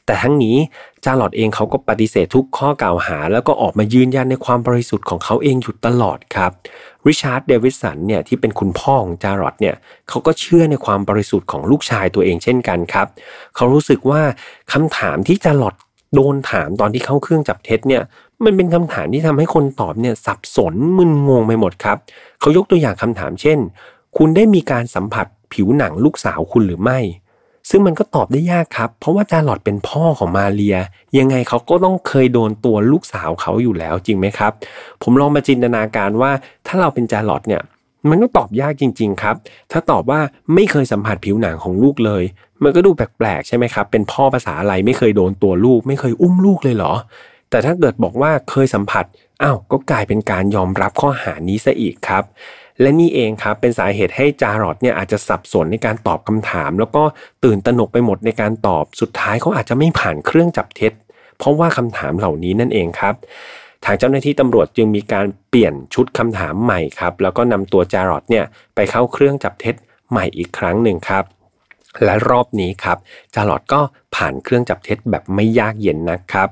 [0.05, 0.57] แต่ทั้งนี้
[1.05, 6.51] จาร์รอดเองเขาก็ปฏิเสธทุกข้อกล่าวหา แล้วก็ออกมายืนยันในความบริสุทธิ์ของเขาเองอยู่ตลอดครับ
[7.07, 9.75] ริชาร์ดเดวิดสันเนี่ยที่เป็นคุณพ่อของจาร์รอดเนี่ย
[10.09, 13.07] เขาก็เชื่อในความบริสุทธิ์ของลูกชายตัวเองเช่นกันครับ
[13.55, 14.21] เขารู้สึกว่า
[14.73, 15.75] คำถามที่จาร์รอด
[16.15, 18.03] โดนถามตอนที่เข้าเครื่องจับเท็จเนี่ย
[18.43, 21.97] มันเป็นคำถามที่ทำให้คนตอบเนี่ยสับสนมึนงงไปหมดครับ
[22.39, 23.59] เขายกตัวอย่างคำถามเช่น
[24.17, 26.99] คุณได้มีการสัมผัสผิวหนังลูกสาวคุณหรือไม่
[27.71, 30.77] ซึ่งมันก็ตอบได้ยากครับ เพราะว่าจาร์ลอดเป็นพ่อของมาเรีย
[31.17, 34.51] ยังไงเขาก็ต้องเคยโดนตัวลูกสาวเขาอยู่แล้วจริงไหมครับ
[35.03, 36.31] ผมลองมาจินตนาการว่า
[36.67, 37.61] ถ้าเราเป็นจาร์ลอดเนี่ย
[38.09, 39.35] มันก็ตอบยากจริง ๆ ครับ
[39.71, 40.19] ถ้าตอบว่า
[40.53, 42.23] ไม่เคยสัมผัสผิวหนังของลูกเลย
[42.63, 46.93] มันก็ดูแปลกๆใช่ไหมครับ เป็นพ่อภาษาอะไรไม่เคยโดนตัวลูก ไม่เคยอุ้มลูกเลยเหรอ
[47.49, 49.05] แต่ถ้าเกิดบอกว่าเคยสัมผัส
[49.41, 52.23] อ้าว ก็กลายเป็นการยอมรับข้อหานี้ซะอีกครับ
[52.81, 57.03] และนี่เองครับเป็นสาเหตุให้จารอดเนี่ยอาจจะสับสนในการตอบคำถาม แล้วก็
[57.43, 60.93] ตื่นตระหนกไปหมดในการตอบสุดท้ายเขาอาจจะไม่ผ่านเครื่องจับเท็จ
[61.37, 63.15] เพราะว่าคำถามเหล่านี้นั่นเองครับ
[63.85, 69.75] ทางเจ้าหน้าที่ตำรวจจึงมีการเปลี่ยนชุดคำถามใหม่ครับแล้วก็นำตัวจารอดเนี่ยไปเข้าเครื่องจับเท็จ
[70.09, 71.23] ใหม่อีกครั้งหนึ่งครับ
[72.03, 72.97] และรอบนี้ครับ
[73.35, 73.81] จารอดก็
[74.15, 76.49] ผ่านเครื่องจับเท็จแบบไม่ยากเย็นนะครับ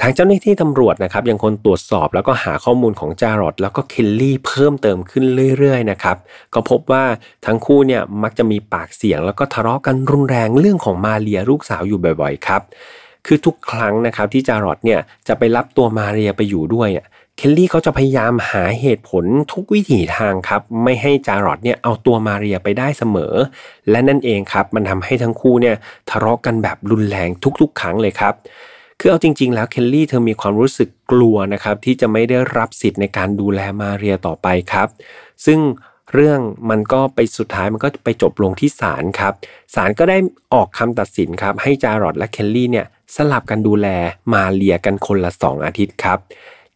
[0.00, 5.24] ทางเจ้าหน้าที่ตำรวจนะครับยังคงตรวจสอบแล้วก็หาข้อมูลของจารอดแล้วก็เคลลี่เพิ่มเติมขึ้น
[5.58, 6.16] เรื่อยๆนะครับ
[6.54, 7.04] ก็พบว่า
[7.46, 12.62] ทั้งคู่เนี่ยมักจะมีปากเสียง แล้วก็ทะเลาะกันรุนแรงเรื่องของมาเรียลูกสาวอยู่บ่อยๆครับ
[13.26, 16.88] คือทุกครั้งนะครับที่จารอดเนี่ยจะไปรับตัวมาเรียไปอยู่ด้วย
[17.36, 23.34] เคลลี่เขาจะพยายามหาเหตุผลทุกวิถีทางครับไม่ให้จารอดเนี่ยเอาตัวมาเรียไปได้เสมอ
[23.90, 25.76] และนั่นเองครับมันทำให้ทั้งคู่เนี่ย
[26.10, 27.28] ทะเลาะกันแบบรุนแรง
[27.60, 28.34] ทุกๆ ครั้งเลยครับ
[29.00, 34.88] คือเอาจริง ๆ แล้วเคลลี่เธอมีความรู้สึกกลัวนะครับที่จะไม่ได้รับสิทธิ์ในการดูแลมาเรียต่อไปครับ
[35.46, 35.60] ซึ่ง
[36.12, 39.32] เรื่องมันก็ไปสุดท้ายมันก็ไปจบลงที่ศาลครับ
[39.74, 40.16] ศาลก็ได้
[40.54, 43.88] ออกคำตัดสินครับ ให้จารอดและเคลลี่เนี่ยสลับกันดูแล
[44.32, 46.18] มาเลียกันคนละ 2 อาทิตย์ครับ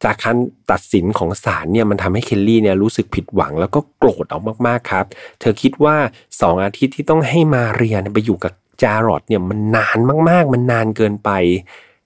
[0.05, 0.37] จากการ
[0.71, 5.05] ตัดสินของศาลเนี่ยมันทำให้เคลลี่เนี่ยรู้สึกผิดหวังแล้วก็โกรธออกมากๆครับ
[5.41, 5.97] เธอคิดว่า
[6.31, 8.53] 2 อาทิตย์ที่ต้องให้มาเรียไปอยู่กับ
[8.83, 11.31] จารอดเนี่ยมันนานมากๆ มันนานเกินไป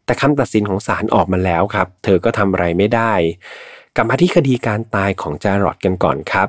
[0.04, 3.12] แต่คำตัดสินของศาลออกมาแล้วครับ เธอก็ทำอะไรไม่ได้
[3.96, 6.48] กลับมาที่คดีการตายของจารอดกันก่อนครับ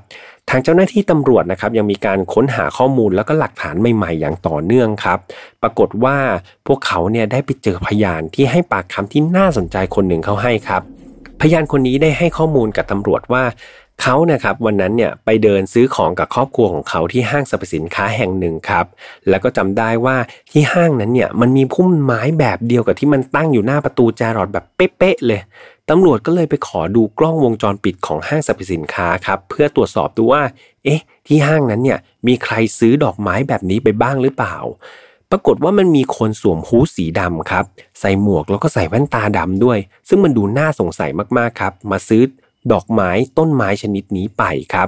[0.50, 5.20] ทางเจ้าหน้าที่ตำรวจนะครับ ยังมีการค้นหาข้อมูลแล้วก็หลักฐานใหม่ๆ อย่างต่อเนื่องครับ
[5.62, 6.18] ปรากฏว่า
[6.68, 10.82] พวกเขาเนี่ยได้ไปเจอพยานที่ให้ปากคำที่น่าสนใจคนหนึ่งเขาให้ครับ
[11.42, 13.44] พยานคนนี้ได้ให้ข้อมูลกับตำรวจว่า
[14.01, 18.86] เขานะครับวันนั้นเนี่ยไปเดินซื้อของกับครอบครัวของเขาที่ห้างสรรพสินค้าแห่งหนึ่งครับ
[19.29, 20.17] แล้วก็จำได้ว่า
[20.51, 25.41] ที่ห้างนั้นเนี่ยมันมีพุ่มไม้แบบเดียวกับที่มันตั้งอยู่หน้าประตูจารอดแบบเป๊ะๆเลย
[25.89, 30.43] ตำรวจก็เลยไปขอดูกล้องวงจรปิดของห้างสรรพสินค้าครับเพื่อตรวจสอบดูว่า
[30.84, 34.56] เอ๊ะ ที่ห้างนั้นเนี่ยมีใครซื้อดอกไม้แบบนี้ไปบ้างหรือเปล่า
[35.32, 37.65] ปรากฏว่ามันมีคนสวมฮู้สีดำครับ
[37.99, 39.77] ใส่หมวกแล้วก็ใส่แว่นตาดำด้วย
[40.08, 42.21] ซึ่งมันดูน่าสงสัยมากๆครับ มาซื้อ
[42.71, 44.88] ดอกไม้ต้นไม้ชนิดนี้ไปครับ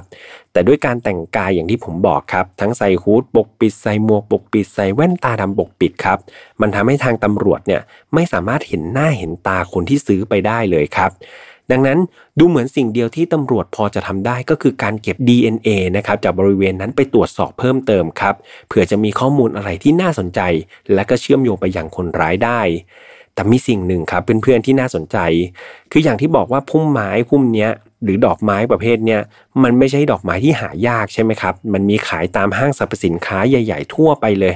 [0.52, 6.18] แต่ด้วยการแต่งกายอย่างที่ผมบอกครับ ทั้งใส่ฮูดปกปิดใส่หมวกปกปิดใส่แว่นตาดำปกปิดครับ
[6.60, 7.82] มันทำให้ทางตำรวจเนี่ย
[8.14, 11.12] ไม่สามารถเห็นหน้าเห็นตาคนที่ซื้อไปได้เลยครับ
[11.72, 11.98] ดังนั้น
[12.38, 18.34] ดูเหมือนสิ่งเดียวที่ตำรวจพอจะทำได้ก็คือการเก็บ DNA นะครับจากบริเวณนั้นไปตรวจสอบเพิ่มเติมครับ
[18.68, 20.40] เผื่อจะมีข้อมูลอะไรที่น่าสนใจ
[20.94, 22.60] และก็เชื่อมโยงไปยังคนร้ายได้
[23.36, 25.16] แต่มีสิ่งหนึ่งครับเพื่อนๆที่น่าสนใจ
[25.92, 27.70] คืออย่างที่บอกว่าพุ่มไม้พุ่มเนี้ย
[28.02, 29.20] หรือดอกไม้ประเภทเนี้ย
[29.62, 34.54] มันไม่ใช่ดอกไม้ที่หายากใช่ไหมครับ มันมีขายตามห้างสรรพสินค้าใหญ่ ๆ ทั่วไปเลย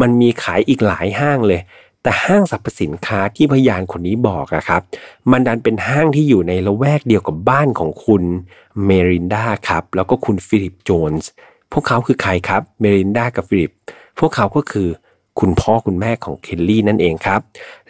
[0.00, 1.60] มันมีขายอีกหลายห้างเลย
[2.02, 4.82] แต่ห้างสรรพสินค้าที่พยานคนนี้บอกอะครับ
[5.30, 8.22] มันดันเป็นห้างที่อยู่ในละแวกเดียวกับบ้านของคุณ
[8.84, 11.28] เมรินดาครับแล้วก็คุณฟิลิปโจนส์
[11.72, 13.70] พวกเขาคือใครครับเมรินดากับฟิลิป
[14.18, 14.88] พวกเขาก็คือ
[15.40, 17.40] คุณพ่อคุณแม่ของเคลลี่นั่นเองครับ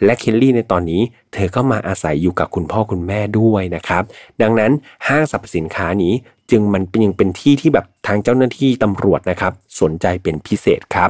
[0.03, 1.01] และเคลลี่ในตอนนี้
[1.33, 4.03] เธอก็มาอาศัยอยู่กับคุณพ่อคุณแม่ด้วยนะครับ
[4.41, 4.71] ดังนั้น
[5.07, 6.13] ห้างสรรพสินค้านี้
[6.51, 11.09] จึงมันเป็นยังเป็นที่ที่แบบทางเจ้าหน้าที่ตำรวจนะครับ สนใจเป็นพิเศษครับ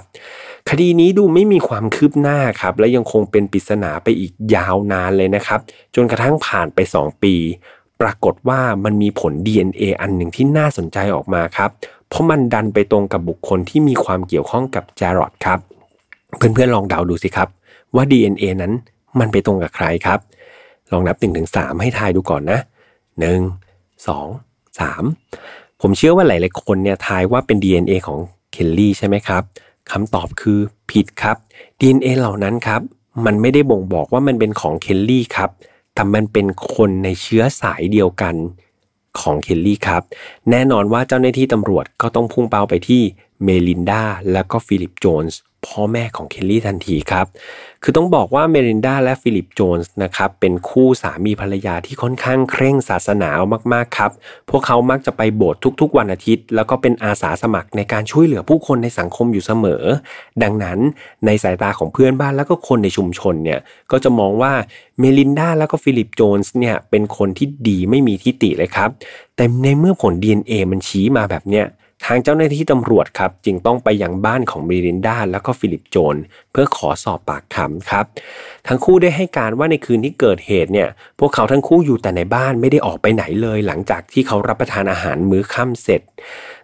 [0.70, 5.60] คดีนี้ดูไม่มีความคืบหน้าครับ และยังคงเป็นปริศนาไปอีกยาวนานเลยนะครับ
[5.96, 7.36] จนกระทั่งผ่านไป 2 ปี
[8.02, 11.70] ปรากฏว่ามันมีผล DNA อันหนึ่งที่น่าสนใจออกมาครับ
[12.10, 15.60] เพราะมันดันไปตรงกับบุคคลที่มีความเกี่ยวข้องกับจารอดครับ
[16.38, 17.48] เพื่อนๆลองเดาดูสิครับ
[17.96, 18.74] ว่า DNA นั้น
[19.20, 20.20] มันไปตรงกับใครครับ
[20.92, 22.60] ลองนับ1นถึงสให้ทายดูก่อนนะ
[23.28, 28.20] 1 2 3 ผมเชื่อว่าหลายๆคนเนี่ยทายว่าเป็น DNA ของ
[28.52, 29.44] เคลลี่ใช่ไหมครับ
[29.92, 30.60] คำตอบคือ
[30.92, 31.38] ผิดครับ
[31.80, 32.82] DNA เหล่านั้นครับ
[33.26, 35.50] มันไม่ได้บ่งบอกว่ามันเป็นของเคลลี่ครับ
[35.94, 38.36] แต่มันเป็นคนในเชื้อสายเดียวกัน
[39.22, 40.02] ของเคลลี่ครับ
[40.52, 43.02] แน่นอนว่าเจ้าหน้าที่ตำรวจก็ต้องพุ่งเป้าไปที่
[43.44, 47.26] เมลินดาและก็ฟิลิปโจนส์พ่อแม่ของเคลลี่ทันทีครับ
[47.84, 53.30] คือต้องบอกว่าเมลินดาและฟิลิปโจนส์นะครับเป็นคู่สามีภรรยาที่ค่อนข้างเคร่งศาสนา
[53.74, 54.12] มากๆครับ
[54.50, 59.84] พวกเขามักจะไปโบสถ์ทุกๆ วันอาทิตย์ แล้วก็เป็นอาสาสมัครในการช่วยเหลือผู้คนในสังคมอยู่เสมอ
[60.44, 60.80] ดังนั้น
[61.26, 63.60] ในสายตาของเพื่อนบ้านแล้วก็คนในชุมชนเนี่ย
[63.92, 64.54] ก็จะมองว่า
[65.00, 68.90] เมลินดาแล้วก็ฟิลิปโจนส์เนี่ยเป็นคนที่ดีไม่มีที่ติเลยครับ
[69.36, 71.68] แต่ในเมื่อผล DNA มันชี้มาแบบเนี้ย
[72.06, 76.16] ทางเจ้าหน้าที่ตำรวจครับจึงต้องไปยังบ้านของเมลินดาแล้วก็ฟิลิปโจนส์
[76.52, 78.06] เพื่อขอสอบปากคำครับ
[78.68, 80.90] ทั้งคู่ได้ให้การว่าในคืนที่เกิดเหตุเนี่ย
[81.20, 86.02] พวกเขาทั้งคู่อยู่แต่ในบ้านไม่ได้ออกไปไหนเลย หลังจากที่เขารับประทานอาหารมื้อค่ำเสร็จ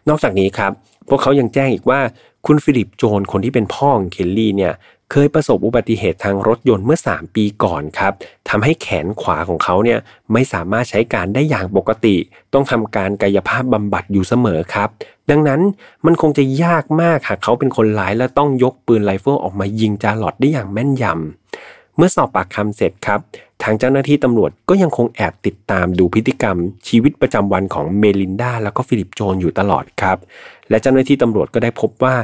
[0.09, 0.71] นอกจากนี้ครับ
[1.09, 1.99] พวกเขายังแจ้งอีกว่า
[2.45, 4.73] คุณฟิลิปโจนคนที่เป็นพ่อของเคลลี่เนี่ย
[5.11, 8.13] เคยประสบอุบัติเหตุทางรถยนต์เมื่อ 3 ปีก่อนครับ
[8.49, 9.99] ทำให้แขนขวาของเขาเนี่ย
[10.33, 12.15] ไม่สามารถใช้การได้อย่างปกติ
[12.53, 14.89] ต้องทำการกายภาพบำบัดอยู่เสมอครับ
[15.29, 15.61] ดังนั้น
[16.05, 23.19] มันคงจะยากมากหากเขาเป็นคนร้ายและต้องยกปืนไรเฟิลออกมายิงจาร์ลอตได้อย่างแม่นยำเมื่อสอบปากคำเสร็จครับ
[23.63, 30.17] ทางเจ้าหน้าที่ตำรวจก็ยังคงแอบติดตามดูพฤติกรรม ชีวิตประจำวันของเมลินดาแล้วก็ฟิลิปโจนอยู่ตลอดครับ
[30.69, 32.15] และเจ้าหน้าที่ตำรวจก็ได้พบว่า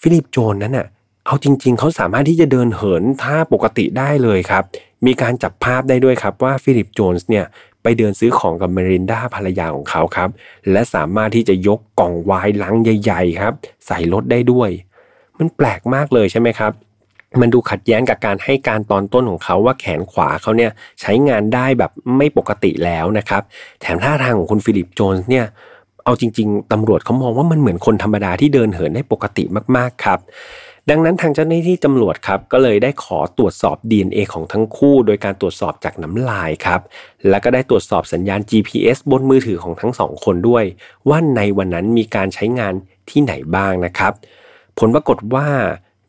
[0.00, 0.86] ฟิลิปโจนนั้นน่ะ
[1.26, 4.64] เอาจริง ๆ เขาสามารถที่จะเดินเหินท่าปกติได้เลยครับ
[5.06, 7.44] มีการจับภาพได้ด้วยครับว่าฟิลิปโจนส์เนี่ย
[7.82, 10.30] ไปเดินซื้อของกับเมรินดาภรรยาของเขาครับ
[10.72, 13.52] และสามารถที่จะยกกล่องวายลังใหญ่ ๆ ครับ
[13.86, 14.70] ใส่รถได้ด้วย
[15.38, 16.72] มันแปลกมากเลยใช่ไหมครับ
[17.40, 23.42] มันดูขัดแย้งกับการให้การตอนต้นของเขาว่าแขนขวาเขาเนี่ยใช้งานได้แบบไม่ปกติแล้วนะครับ
[23.80, 25.46] แถมท่าทางของคุณฟิลิปโจนส์เนี่ย
[26.04, 29.44] เอาจริง ๆตำรวจเขามองว่ามันเหมือนคนธรรมดาที่เดินเหินได้ปกติ
[29.76, 30.18] มากๆครับ
[30.90, 36.80] ดังนั้นทางเจ้าหน้าที่ตำรวจครับก็เลยได้ขอตรวจสอบ DNA ของทั้งคู่ โดยการตรวจสอบจากน้ำลายครับ
[37.28, 40.64] และก็ได้ตรวจสอบสัญญาณ GPS บนมือถือของทั้งสองคนด้วย
[41.08, 42.74] ว่าในวันนั้นมีการใช้งาน
[43.10, 44.12] ที่ไหนบ้างนะครับ
[44.78, 45.46] ผลปรากฏว่า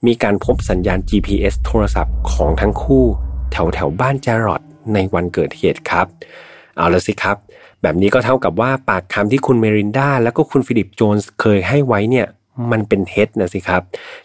[0.08, 3.06] มีการพบสัญญาณ GPS โทรศัพท์ของทั้งคู่
[3.52, 4.62] แถวแถวบ้านจารอด
[4.94, 6.08] ในวันเกิดเหตุครับ
[6.78, 7.38] เอาละสิครับ
[7.82, 12.28] แบบนี้ก็เท่ากับว่าปากคำที่คุณเมรินดาและก็คุณฟิลิปโจนส์เคยให้ไว้เนี่ย
[12.72, 13.82] มันเป็นเท็จนะสิครับ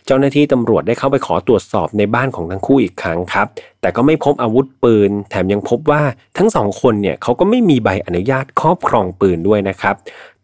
[0.07, 3.47] เจ้าหน้าที่ตำรวจได้เข้าไปขอตรวจสอบในบ้านของทั้งคู่อีกครั้งครับ
[3.81, 6.03] แต่ก็ไม่พบอาวุธปืน แถมยังพบว่า
[6.39, 9.95] ทั้งสองคนเนี่ยเขาก็ไม่มีใบอนุญาตครอบครองปืนด้วยนะครับ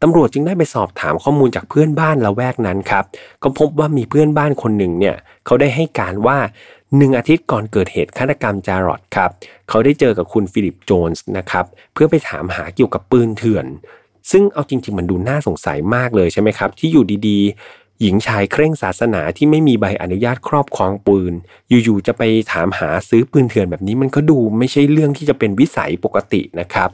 [0.02, 3.04] ตำรวจจึงได้ไปสอบถามข้อมูลจากเพื่อนบ้านละแวกนั้นครับ
[3.42, 6.38] ก็พบว่ามีเพื่อนบ้านคนหนึ่งเนี่ยเขาได้ให้การว่า
[6.96, 9.30] หนึ่งอาทิตย์ก่อนเกิดเหตุฆาตกรรมจารอดครับ
[9.68, 13.66] เขาได้เจอกับคุณฟิลิปโจนส์นะครับเพื่อไปถามหาเกี่ยวกับปืนเถื่อน
[14.30, 17.38] ซึ่งเอาจริงๆมันดูน่าสงสัยมากเลยใช่ไหมครับ ที่อยู่ดี
[18.00, 21.32] หญิงชายเคร่งศาสนาที่ไม่มีใบอนุญาตครอบครองปืน
[21.68, 26.90] อยู่ๆจะไปถามหาซื้อปืนเถื่อนแบบนี้มันก็ดูไม่ใช่เรื่องที่จะเป็นวิสัยปกตินะครับ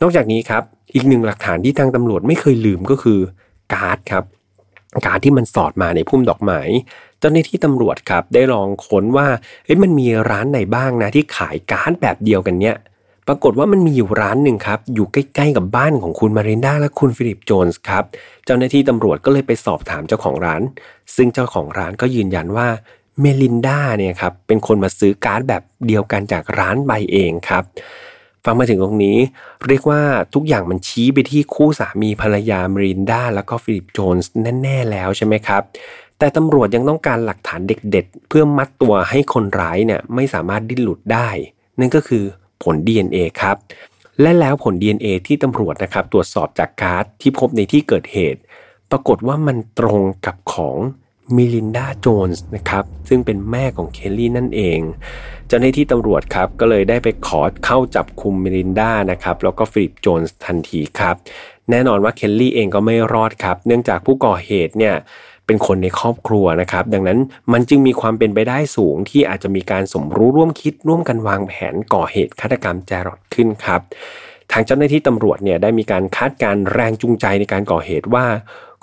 [0.00, 0.62] นอกจากนี้ครับ
[0.94, 3.20] อีกหนึ่งหลักฐานที่ทางตำรวจไม่เคยลืมก็คือ
[3.72, 4.24] การ์ดครับ
[5.06, 6.60] การ์ดที่มันสอดมาในพุ่มดอกไม้
[7.20, 9.28] เจ้าหน้าที่ตำรวจครับได้ลองค้นว่า
[9.64, 12.76] เอ้ยมันมีร้านไหนบ้างนะที่ขายการ์ดแบบเดียวกันเนี้ย
[13.32, 18.04] ปรากฏว่ามันมีอยู่ร้านหนึ่งครับ อยู่ใกล้ๆกับบ้านของคุณมารินดาและคุณฟิลิปโจนส์ครับ
[18.44, 20.62] เจ้าหน้าที่ตำรวจก็เลยไปสอบถามเจ้าของร้าน
[21.16, 22.68] ซึ่งเจ้าของร้านก็ยืนยันว่า
[23.20, 27.64] เมลินดาเนี่ยครับเป็นคนมาซื้อการ์ดแบบเดียวกันจากร้านใบเองครับ
[28.44, 29.16] ฟังมาถึงตรงนี้
[29.68, 30.00] เรียกว่า
[30.34, 34.30] ทุกอย่างมันชี้ไปที่คู่สามีภรรยาเมรินดาแล้วก็ฟิลิปโจนส์
[34.62, 35.62] แน่ๆแล้วใช่ไหมครับ
[36.18, 41.28] แต่ตำรวจยังต้องการหลักฐานเด็ด ๆ เพื่อมัดตัวให้คนร้ายเนี่ยไม่สามารถดิ้นหลุดได้
[41.80, 42.24] นั่นก็คือ
[42.62, 43.56] ผล DNA ครับ
[44.20, 48.40] และแล้วผล DNA ที่ตำรวจนะครับตรวจสอบจากการ์ดที่พบในที่เกิดเหตุ
[48.90, 50.76] ปรากฏว่ามันตรงกับของ
[51.36, 54.80] มิลินดาโจนส์นะครับซึ่งเป็นแม่ของเคลลี่นั่นเอง
[55.48, 61.16] เจ้าหน้าที่ตำรวจครับก็เลยได้ไปขอเข้าจับกุมมิลินดานะครับแล้วก็ฟิลิปโจนส์ทันทีครับ
[61.70, 64.94] แน่นอนว่าเคลลี่เองก็ไม่รอดครับ เนื่องจากผู้ก่อเหตุเนี่ย
[65.46, 67.18] เป็นคนในครอบครัวนะครับ ดังนั้น
[67.52, 73.80] มันจึงมีความเป็นไปได้สูงที่อาจจะมีการสมรู้ร่วมคิดร่วมกันวางแผนก่อเหตุฆาตกรรมจารอดขึ้นครับ
[74.52, 78.26] ทางเจ้าหน้าที่ตำรวจเนี่ยได้มีการคาดการณ์แรงจูงใจในการก่อเหตุว่า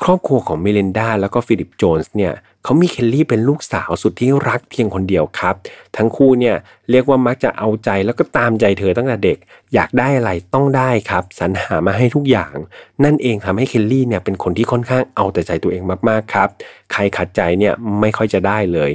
[0.04, 5.56] ครอบครัวของเมลินดาแล้วก็ฟิลิปโจนส์เนี่ย เขามีเคลลี่เป็นลูกสาวสุดที่รักเพียงคนเดียวครับ
[5.98, 6.56] ทั้งคู่เนี่ย
[6.92, 9.38] เรียกว่ามักจะเอาใจแล้วก็ตามใจเธอตั้งแต่เด็ก
[9.74, 12.56] อยากได้อะไรต้องได้ครับสรรหามาให้ทุกอย่าง
[13.04, 16.50] นั่นเองทำให้เคลลี่เนี่ยเป็นคนที่ค่อนข้างเอาแต่ใจตัวเองมากๆครับ
[16.92, 18.92] ใครขัดใจเนี่ยไม่ค่อยจะได้เลย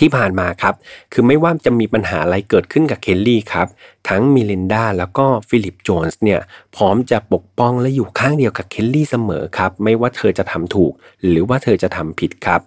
[0.00, 0.74] ที่ผ่านมาครับ
[1.12, 3.68] คือไม่ว่าจะมีปัญหาอะไรเกิดขึ้นกับเคลลี่ครับ
[4.08, 6.40] ทั้งมิลินดาแล้วก็ฟิลิปโจนส์เนี่ย
[6.76, 10.92] พร้อมจะปกป้องและอยู่ข้างเดียวกับเคลลี่เสมอครับไม่ว่าเธอจะทำถูก
[11.28, 12.60] หรือว่าเธอจะทำผิดครับ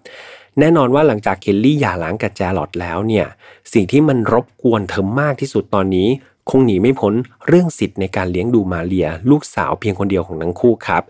[0.60, 3.26] แน่นอนว่าหลังจากเคลลี่หย่าร้างกับแจลอดแล้วเนี่ย
[3.74, 6.10] สิ่งที่มันรบกวนเธอมากที่สุดตอนนี้
[6.50, 7.14] คงหนีไม่พ้น
[7.48, 11.04] เรื่องสิทธิ์ในการเลี้ยงดูมาเรีย ลูกสาวเพียงคนเดียวของทั้งคู่ครับ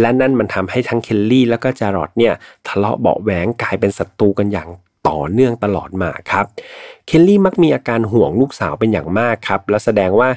[0.00, 2.34] และนั่นมันทำให้ทั้งเคลลี่แล้วก็จารอดเนี่ย
[2.68, 4.68] ทะเลาะเบาแหวงกลายเป็นศัตรูกันอย่าง
[5.08, 6.46] ต่อเนื่องตลอดมาครับ
[7.06, 10.28] เคลลี่มักมีอาการห่วงลูกสาวเป็นอย่างมากครับ และแสดงว่า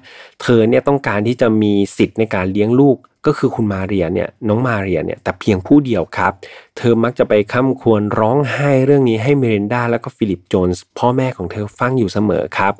[0.42, 6.34] เธอเนี่ยต้องการที่จะมีสิทธิ์ในการเลี้ยงลูก ก็คือคุณมาเรียเนี่ยน้องมาเรียเนี่ยแต่เพียงผู้เดียวครับ
[6.78, 12.74] เธอมักจะไปคร่ำครวญร้องไห้เรื่องนี้ให้เมรินดาแล้วก็ฟิลิปโจนส์พ่อแม่ของเธอฟังอยู่เสมอครับ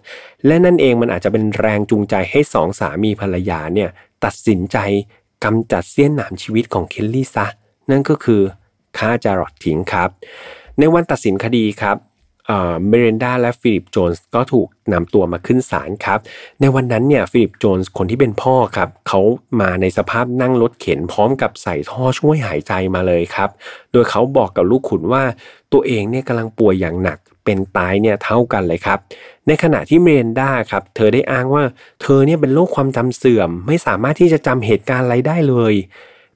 [0.46, 3.90] และนั่นเองมันอาจจะเป็นแรงจูงใจให้สองสามีภรรยาเนี่ย
[4.24, 4.78] ตัดสินใจ
[5.44, 7.46] กำจัดเสี้ยนหนามชีวิตของเคลลี่ซะ
[7.92, 8.42] นั่นก็คือ
[8.98, 10.10] ฆ่าจารอดทิ้งครับ
[10.80, 11.98] ในวันตัดสินคดีครับ
[12.88, 16.20] เมเรนดาและฟิลิปโจนส์ก็ถูกนำตัวมาขึ้นศาลครับ
[16.62, 19.22] ในวันนั้นเนี่ยฟิลิปโจนส์คนที่เป็นพ่อครับเขา
[19.62, 23.50] มาในสภาพนั่งรถเข็นพร้อมกับใส่ท่อช่วยหายใจมาเลยครับ
[23.92, 25.24] โดยเขาบอกกับลูกขุนว่า
[25.74, 29.00] ตัวเองเนี่ยกำลังป่วยอย่างหนักเป็นตายเนี่ยเท่ากันเลยครับ
[29.48, 31.64] ในขณะที่เมเรนดาครับเธอได้อ้างว่า
[32.02, 35.74] เธอเนี่ยเป็นโรคความจำเสื่อม ไม่สามารถที่จะจำเหตุการณ์อะไรได้เลย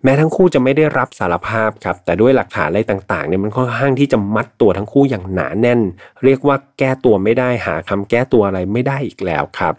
[0.03, 5.81] แม้ทั้งคู่จะไม่ได้รับสารภาพครับ แต่ด้วยหลักฐานอะไรต่างๆเนี่ยมันค่อนข้างที่จะมัดตัวทั้งคู่อย่างหนาแน่น
[6.23, 9.73] เรียกว่าแก้ตัวไม่ได้หาคำแก้ตัวอะไรไม่ได้อีกแล้วครับ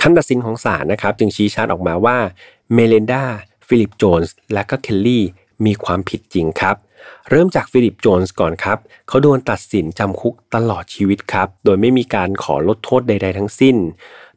[0.00, 2.16] คำตัดสินของศาลนะครับ จึงชี้ชัดออกมาว่า
[2.74, 3.22] เมเลนดา
[3.68, 5.24] ฟิลิปโจนส์และก็เคลลี่
[5.64, 6.76] มีความผิดจริงครับ
[7.30, 8.78] เริ่มจากฟิลิปโจนส์ก่อนครับ
[9.08, 13.76] เขาโดนตัดสินจำคุกตลอดชีวิตครับ โดยไม่มีการขอลดโทษใด ๆ ทั้งสิ้น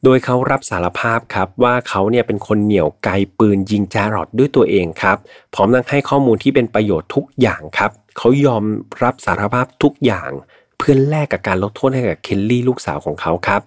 [0.04, 5.18] โดยเขารับสารภาพครับว่าเขาเนี่ยเป็นคนเหนี่ยวไกปืนยิงจารอดด้วยตัวเองครับ
[5.54, 8.64] พร้อมทั้งให้ข้อมูลที่เป็นประโยชน์ทุกอย่างครับ เขายอม
[9.04, 10.32] รับสารภาพทุกอย่าง
[10.78, 13.62] เพื่อแลกกับการลดโทษให้กับเคลลี่ลูกสาวของเขาครับ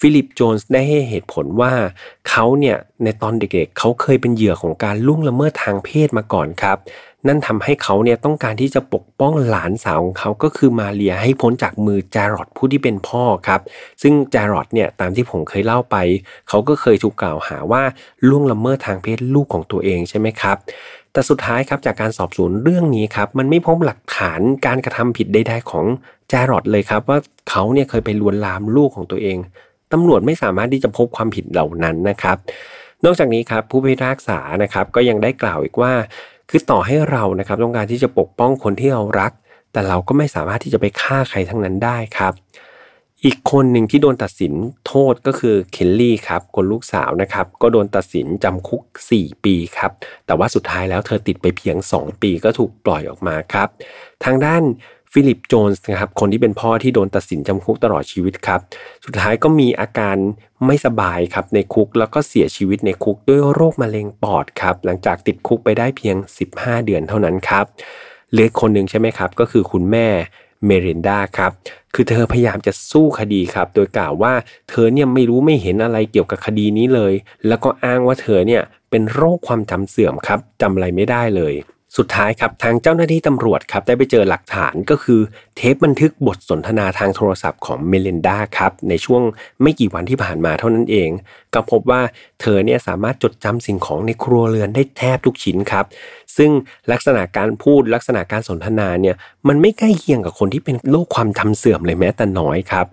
[0.00, 1.72] ฟิลิปโจนส์ได้ให้เหตุผลว่า
[2.28, 6.78] เขาเนี่ยในตอนเด็กๆ เขาเคยเป็นเหยื่อของการล่วงละเมิดทางเพศมาก่อนครับ
[7.28, 13.60] นั่นทำให้เขาเนี่ยต้องการที่จะปกป้องหลานสาวของเขาก็คือมาเรียให้พ้นจากมือจารอดผู้ที่เป็นพ่อครับ
[14.02, 15.96] ซึ่งจารอดเนี่ยตามที่ผมเคยเล่าไป
[16.48, 17.82] เขาก็เคยถูกกล่าวหาว่า
[18.28, 20.56] ล่วงละเมิดทางเพศลูกของตัวเองใช่ไหมครับ
[21.12, 25.84] แต่สุดท้ายครับจากการสอบสวนเรื่องนี้ครับมันไม่พบหลักฐานการกระทำผิดใดๆของ
[26.32, 27.18] จารอดเลยครับว่า
[27.50, 29.38] เขาเนี่ยเคยไปลวนลามลูกของตัวเอง
[29.92, 32.36] ตำรวจไม่สามารถที่จะพบความผิดเหล่านั้นนะครับ
[33.04, 35.92] นอกจากนี้ครับผู้พิพากษานะครับก็ยังได้กล่าวอีกว่า
[36.50, 39.32] คือต่อให้เรานะครับต้องการที่จะปกป้องคนที่เรารัก
[39.72, 42.32] แต่เราก็ไม่สามารถที่จะไปฆ่าใครทั้งนั้นได้ครับ
[43.24, 44.54] อีกคนหนึ่งที่โดนตัดสิน
[44.86, 48.82] โทษก็คือเคลลี่ครับคนลูกสาวนะครับ ก็โดนตัดสินจำคุก
[49.14, 49.92] 4 ปีครับ
[50.26, 53.68] แต่ว่าสุดท้ายแล้วเธอติดไปเพียง 2 ปีก็ถูกปล่อยออกมาครับ
[54.24, 54.62] ทางด้าน
[55.12, 58.60] ฟิลิปโจนส์นะครับคนที่เป็นพ่อที่โดนตัดสินจำคุกตลอดชีวิตครับ
[59.04, 60.16] สุดท้ายก็มีอาการ
[60.66, 66.16] ไม่สบายครับในคุกแล้วก็เสียชีวิตในคุกด้วยโรคมะเร็งปอดครับหลังจากติดคุกไปได้เพียง
[66.50, 67.64] 15 เดือนเท่านั้นครับ
[68.30, 70.08] เหลือคนหนึ่งใช่ไหมครับ ก็คือคุณแม่
[70.66, 71.52] เมรินดาครับ
[71.94, 74.32] คือเธอพยายามจะสู้คดีครับ โดยกล่าวว่า
[74.70, 77.12] เธอเนี่ยไม่รู้ไม่เห็นอะไรเกี่ยวกับคดีนี้เลย
[77.48, 81.54] แล้วก็อ้างว่าเธอเนี่ยเป็นโรคความจำเสื่อมครับจำอะไรไม่ได้เลย
[81.96, 85.20] สุดท้ายครับทางเจ้าหน้าที่ตำรวจครับได้ไปเจอหลักฐานก็คือ
[85.56, 89.22] เทปบันทึกบทสนทนาทางโทรศัพท์ของเมลินดาครับในช่วง
[89.62, 91.10] ไม่กี่วันที่ผ่านมาเท่านั้นเอง
[91.54, 92.02] ก็พบว่า
[92.40, 95.84] เธอเนี่ยสามารถจดจำสิ่งของในครัวเรือนได้แทบทุกชิ้นครับ
[96.36, 96.50] ซึ่ง
[96.92, 99.16] ลักษณะการพูดลักษณะการสนทนาเนี่ย
[99.48, 102.86] มันไม่ใกล้เคียงกับคนที่เป็นโรคความจำเสื่อมเลยแม้แต่น้อยครับ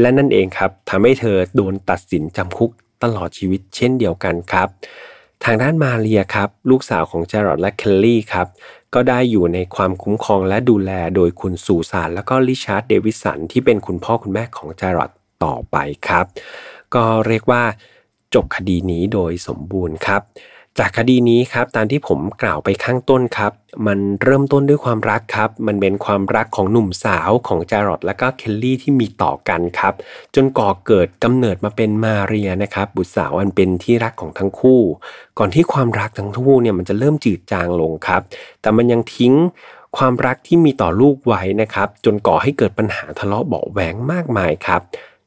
[0.00, 2.70] และนั่นเองครับทำให้เธอโดนตัดสินจำคุก
[3.02, 4.68] ตลอดชีวิตเช่นเดียวกันครับ
[5.44, 8.46] ทางด้านมาเรียครับ ลูกสาวของจารอดและเคลลี่ครับ
[8.94, 15.10] ก็ได้อยู่ในความคุ้มครองและดูแลโดยคุณสูซานและก็ริชาร์ดเดวิสันที่เป็นคุณพ่อคุณแม่ของจารอด
[15.44, 15.76] ต่อไป
[16.08, 16.24] ครับ
[16.94, 17.62] ก็เรียกว่า
[18.34, 20.22] จบคดีนี้โดยสมบูรณ์ครับ
[20.78, 23.52] จากคดีนี้ครับตามที่ผมกล่าวไปข้างต้นครับ
[23.86, 29.94] มันเริ่มต้นด้วยความรักครับ มันเป็นความรักของหนุ่มสาวของจารอดและก็เคลลี่ที่มีต่อกันครับ
[30.34, 34.80] จนก่อเกิดกำเนิดมาเป็นมาเรียนะครับ บุตรสาวอันเป็นที่รักของทั้งคู่
[35.38, 38.22] ก่อนที่ความรักทั้งคู่เนี่ยมันจะเริ่มจืดจางลงครับ
[38.60, 39.34] แต่มันยังทิ้ง
[39.96, 44.80] ความรักที่มีต่อลูกไว้นะครับ จนก่อให้เกิดปัญหาทะเลาะเบาแหวงมากมายครับ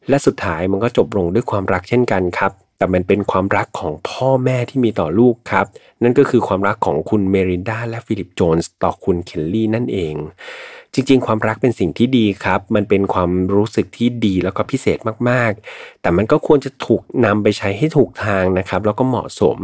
[0.09, 5.65] และสุดท้ายมันก็จบลงด้วยความรักเช่นกันครับ แต่มันเป็นความรักของพ่อแม่ที่มีต่อลูกครับ
[6.03, 10.15] นั่นก็คือความรักของคุณเมรินดาและฟิลิปโจนส์ต่อคุณเคลลี่นั่นเอง
[10.93, 19.57] จริงๆ ความรักเป็นสิ่งที่ดีครับ มันเป็นความรู้สึกที่ดีแล้วก็พิเศษมากๆ แต่มันก็ควรจะถูกนำไปใช้ให้ถูกทางนะครับ แล้วก็เหมาะสม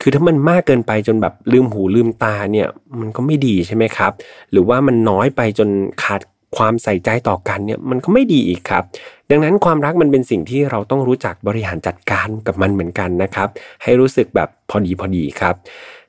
[0.00, 2.68] คือถ้ามันมากเกินไปจนแบบลืมหูลืมตาเนี่ย
[3.00, 4.12] มันก็ไม่ดีใช่ไหมครับ
[4.52, 5.68] หรือว่ามันน้อยไปจน
[6.02, 6.20] ขาด
[6.56, 8.84] ความใส่ใจต่อกันเนี่ยมันก็ไม่ดีอีกครับ
[9.30, 13.48] ดังนั้นความรักมันเป็นสิ่งที่เราต้องรู้จักบริหารจัดการกับมันเหมือนกันนะครับ
[13.82, 15.54] ให้รู้สึกแบบพอดีพอดีครับ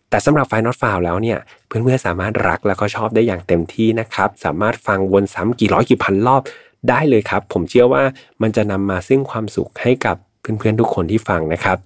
[0.10, 6.42] แต่สำหรับ File Not Found แล้วเนี่ยเพื่อนๆสามารถรักแล้วก็ชอบได้อย่างเต็มที่นะครับ สามารถฟังวนซ้ำกี่ร้อยกี่พันรอบ
[6.90, 8.04] ได้เลยครับ ผมเชื่อว่า
[8.42, 11.78] มันจะนำมาซึ่งความสุขให้กับเพื่อนๆทุกคนที่ฟังนะครับ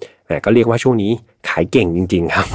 [0.46, 1.12] ก็เรียกว่าช่วงนี้
[1.50, 2.48] ขายเก่งจริง ๆ ครับ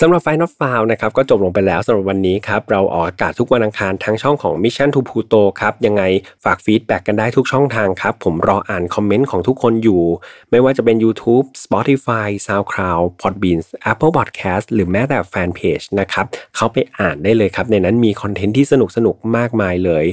[0.00, 6.02] สำหรับ File Not Found นะครับก็จบลงไปแล้วสำหรับวันนี้ครับเราออกอากาศทุกวันอังคารทั้งช่องของ Mission to Pluto ครับยังไง
[6.44, 10.02] ฝาก feedback กันได้ทุกช่องทางครับ ผมรออ่านคอมเมนต์ของทุกคนอยู่
[10.50, 13.58] ไม่ว่าจะเป็น YouTube Spotify SoundCloud Podbean
[13.90, 20.04] Apple Podcast หรือแม้แต่แฟนเพจนะครับเขาไปอ่านได้เลยครับ ในนั้นมีคอนเทนต์ที่สนุกสนุกมากมายเลย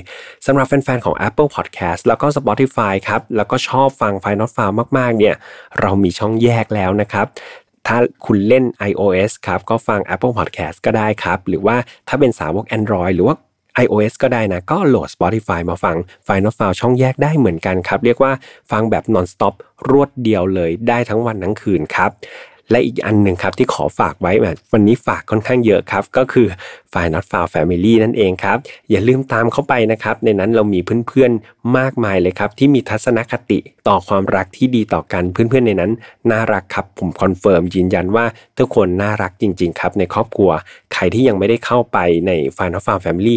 [0.45, 5.35] สำหรับแฟนๆของ Apple Podcast แล้วก็ Spotify ครับแล้วก็ชอบฟังไฟนอตฟาวมากๆเนี่ย
[5.81, 7.27] เรามีช่องแยกแล้วนะครับ
[7.87, 13.35] ถ้าคุณเล่น iOS ครับ ก็ฟัง Apple Podcast ก็ได้ครับ หรือว่าถ้าเป็นสาวก Android หรือว่า
[13.83, 15.95] iOS ก็ได้นะ ก็โหลด Spotify มาฟัง
[16.27, 18.31] File Not Found ช่องแยกได้เหมือนกันครับ เรียกว่า
[18.71, 19.53] ฟังแบบ non-stop
[19.89, 22.11] รวดเดียวเลยได้ทั้งวันทั้งคืนครับ
[22.71, 26.47] และอีกอันหนึ่งครับที่ขอฝากไว้แบบวันนี้ฝากค่อนข้างเยอะครับ ก็คือ
[26.93, 28.57] f i Not f o u Family นั่นเองครับ
[28.91, 35.91] อย่าลืมตามเข้าไปนะครับ ในนั้นเรามีเพื่อนๆมากมายเลยครับ ที่มีทัศนคติต่อความรักที่ดีต่อกันเพื่อนๆในนั้น
[36.31, 38.25] น่ารักครับผม confirm ยืนยันว่า
[38.57, 40.51] ทุกคนน่ารักจริง ๆ ครับ ในครอบครัว
[40.93, 41.97] ใครที่ยังไม่ได้เข้าไป
[42.27, 43.35] ใน f i Not f o u Family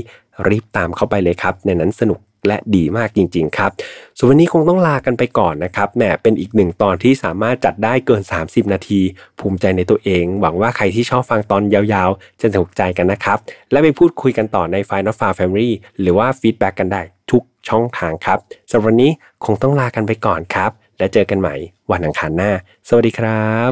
[0.48, 3.70] รีบตามเข้าไปเลยครับ ในนั้นสนุก และดีมากจริง ๆ ครับ
[4.16, 9.00] ส่วนวันนี้คงต้องลากันไปก่อนนะครับแหมเป็นอีกหนึ่งตอนที่สามารถจัดได้เกิน 30 นาที
[9.40, 13.38] ภูมิใจในตัวเอง หวังว่าใครที่ชอบฟังตอนยาวๆ จะถูกใจกันนะครับ
[13.70, 18.38] และไปพูดคุยกันต่อใน File Not Found Family หรือว่า feedback กันได้ทุกช่องทางครับ
[18.70, 19.10] สำหรับวันนี้
[19.44, 21.54] คงต้องลากันไปก่อนครับ และเจอกันใหม่
[21.90, 22.52] วันอังคารหน้า
[22.88, 23.70] สวัสดีครับ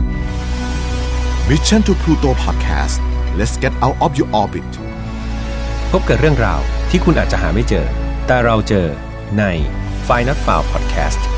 [1.48, 2.96] Mission to Pluto Podcast
[3.38, 4.70] let's get out of your orbit
[5.90, 6.60] พบกับเรื่องราว
[6.90, 7.86] ที่คุณอาจจะหาไม่เจอ
[8.26, 8.86] แต่เราเจอ
[9.38, 9.44] ใน
[10.08, 11.36] f i n a l f i l e Podcast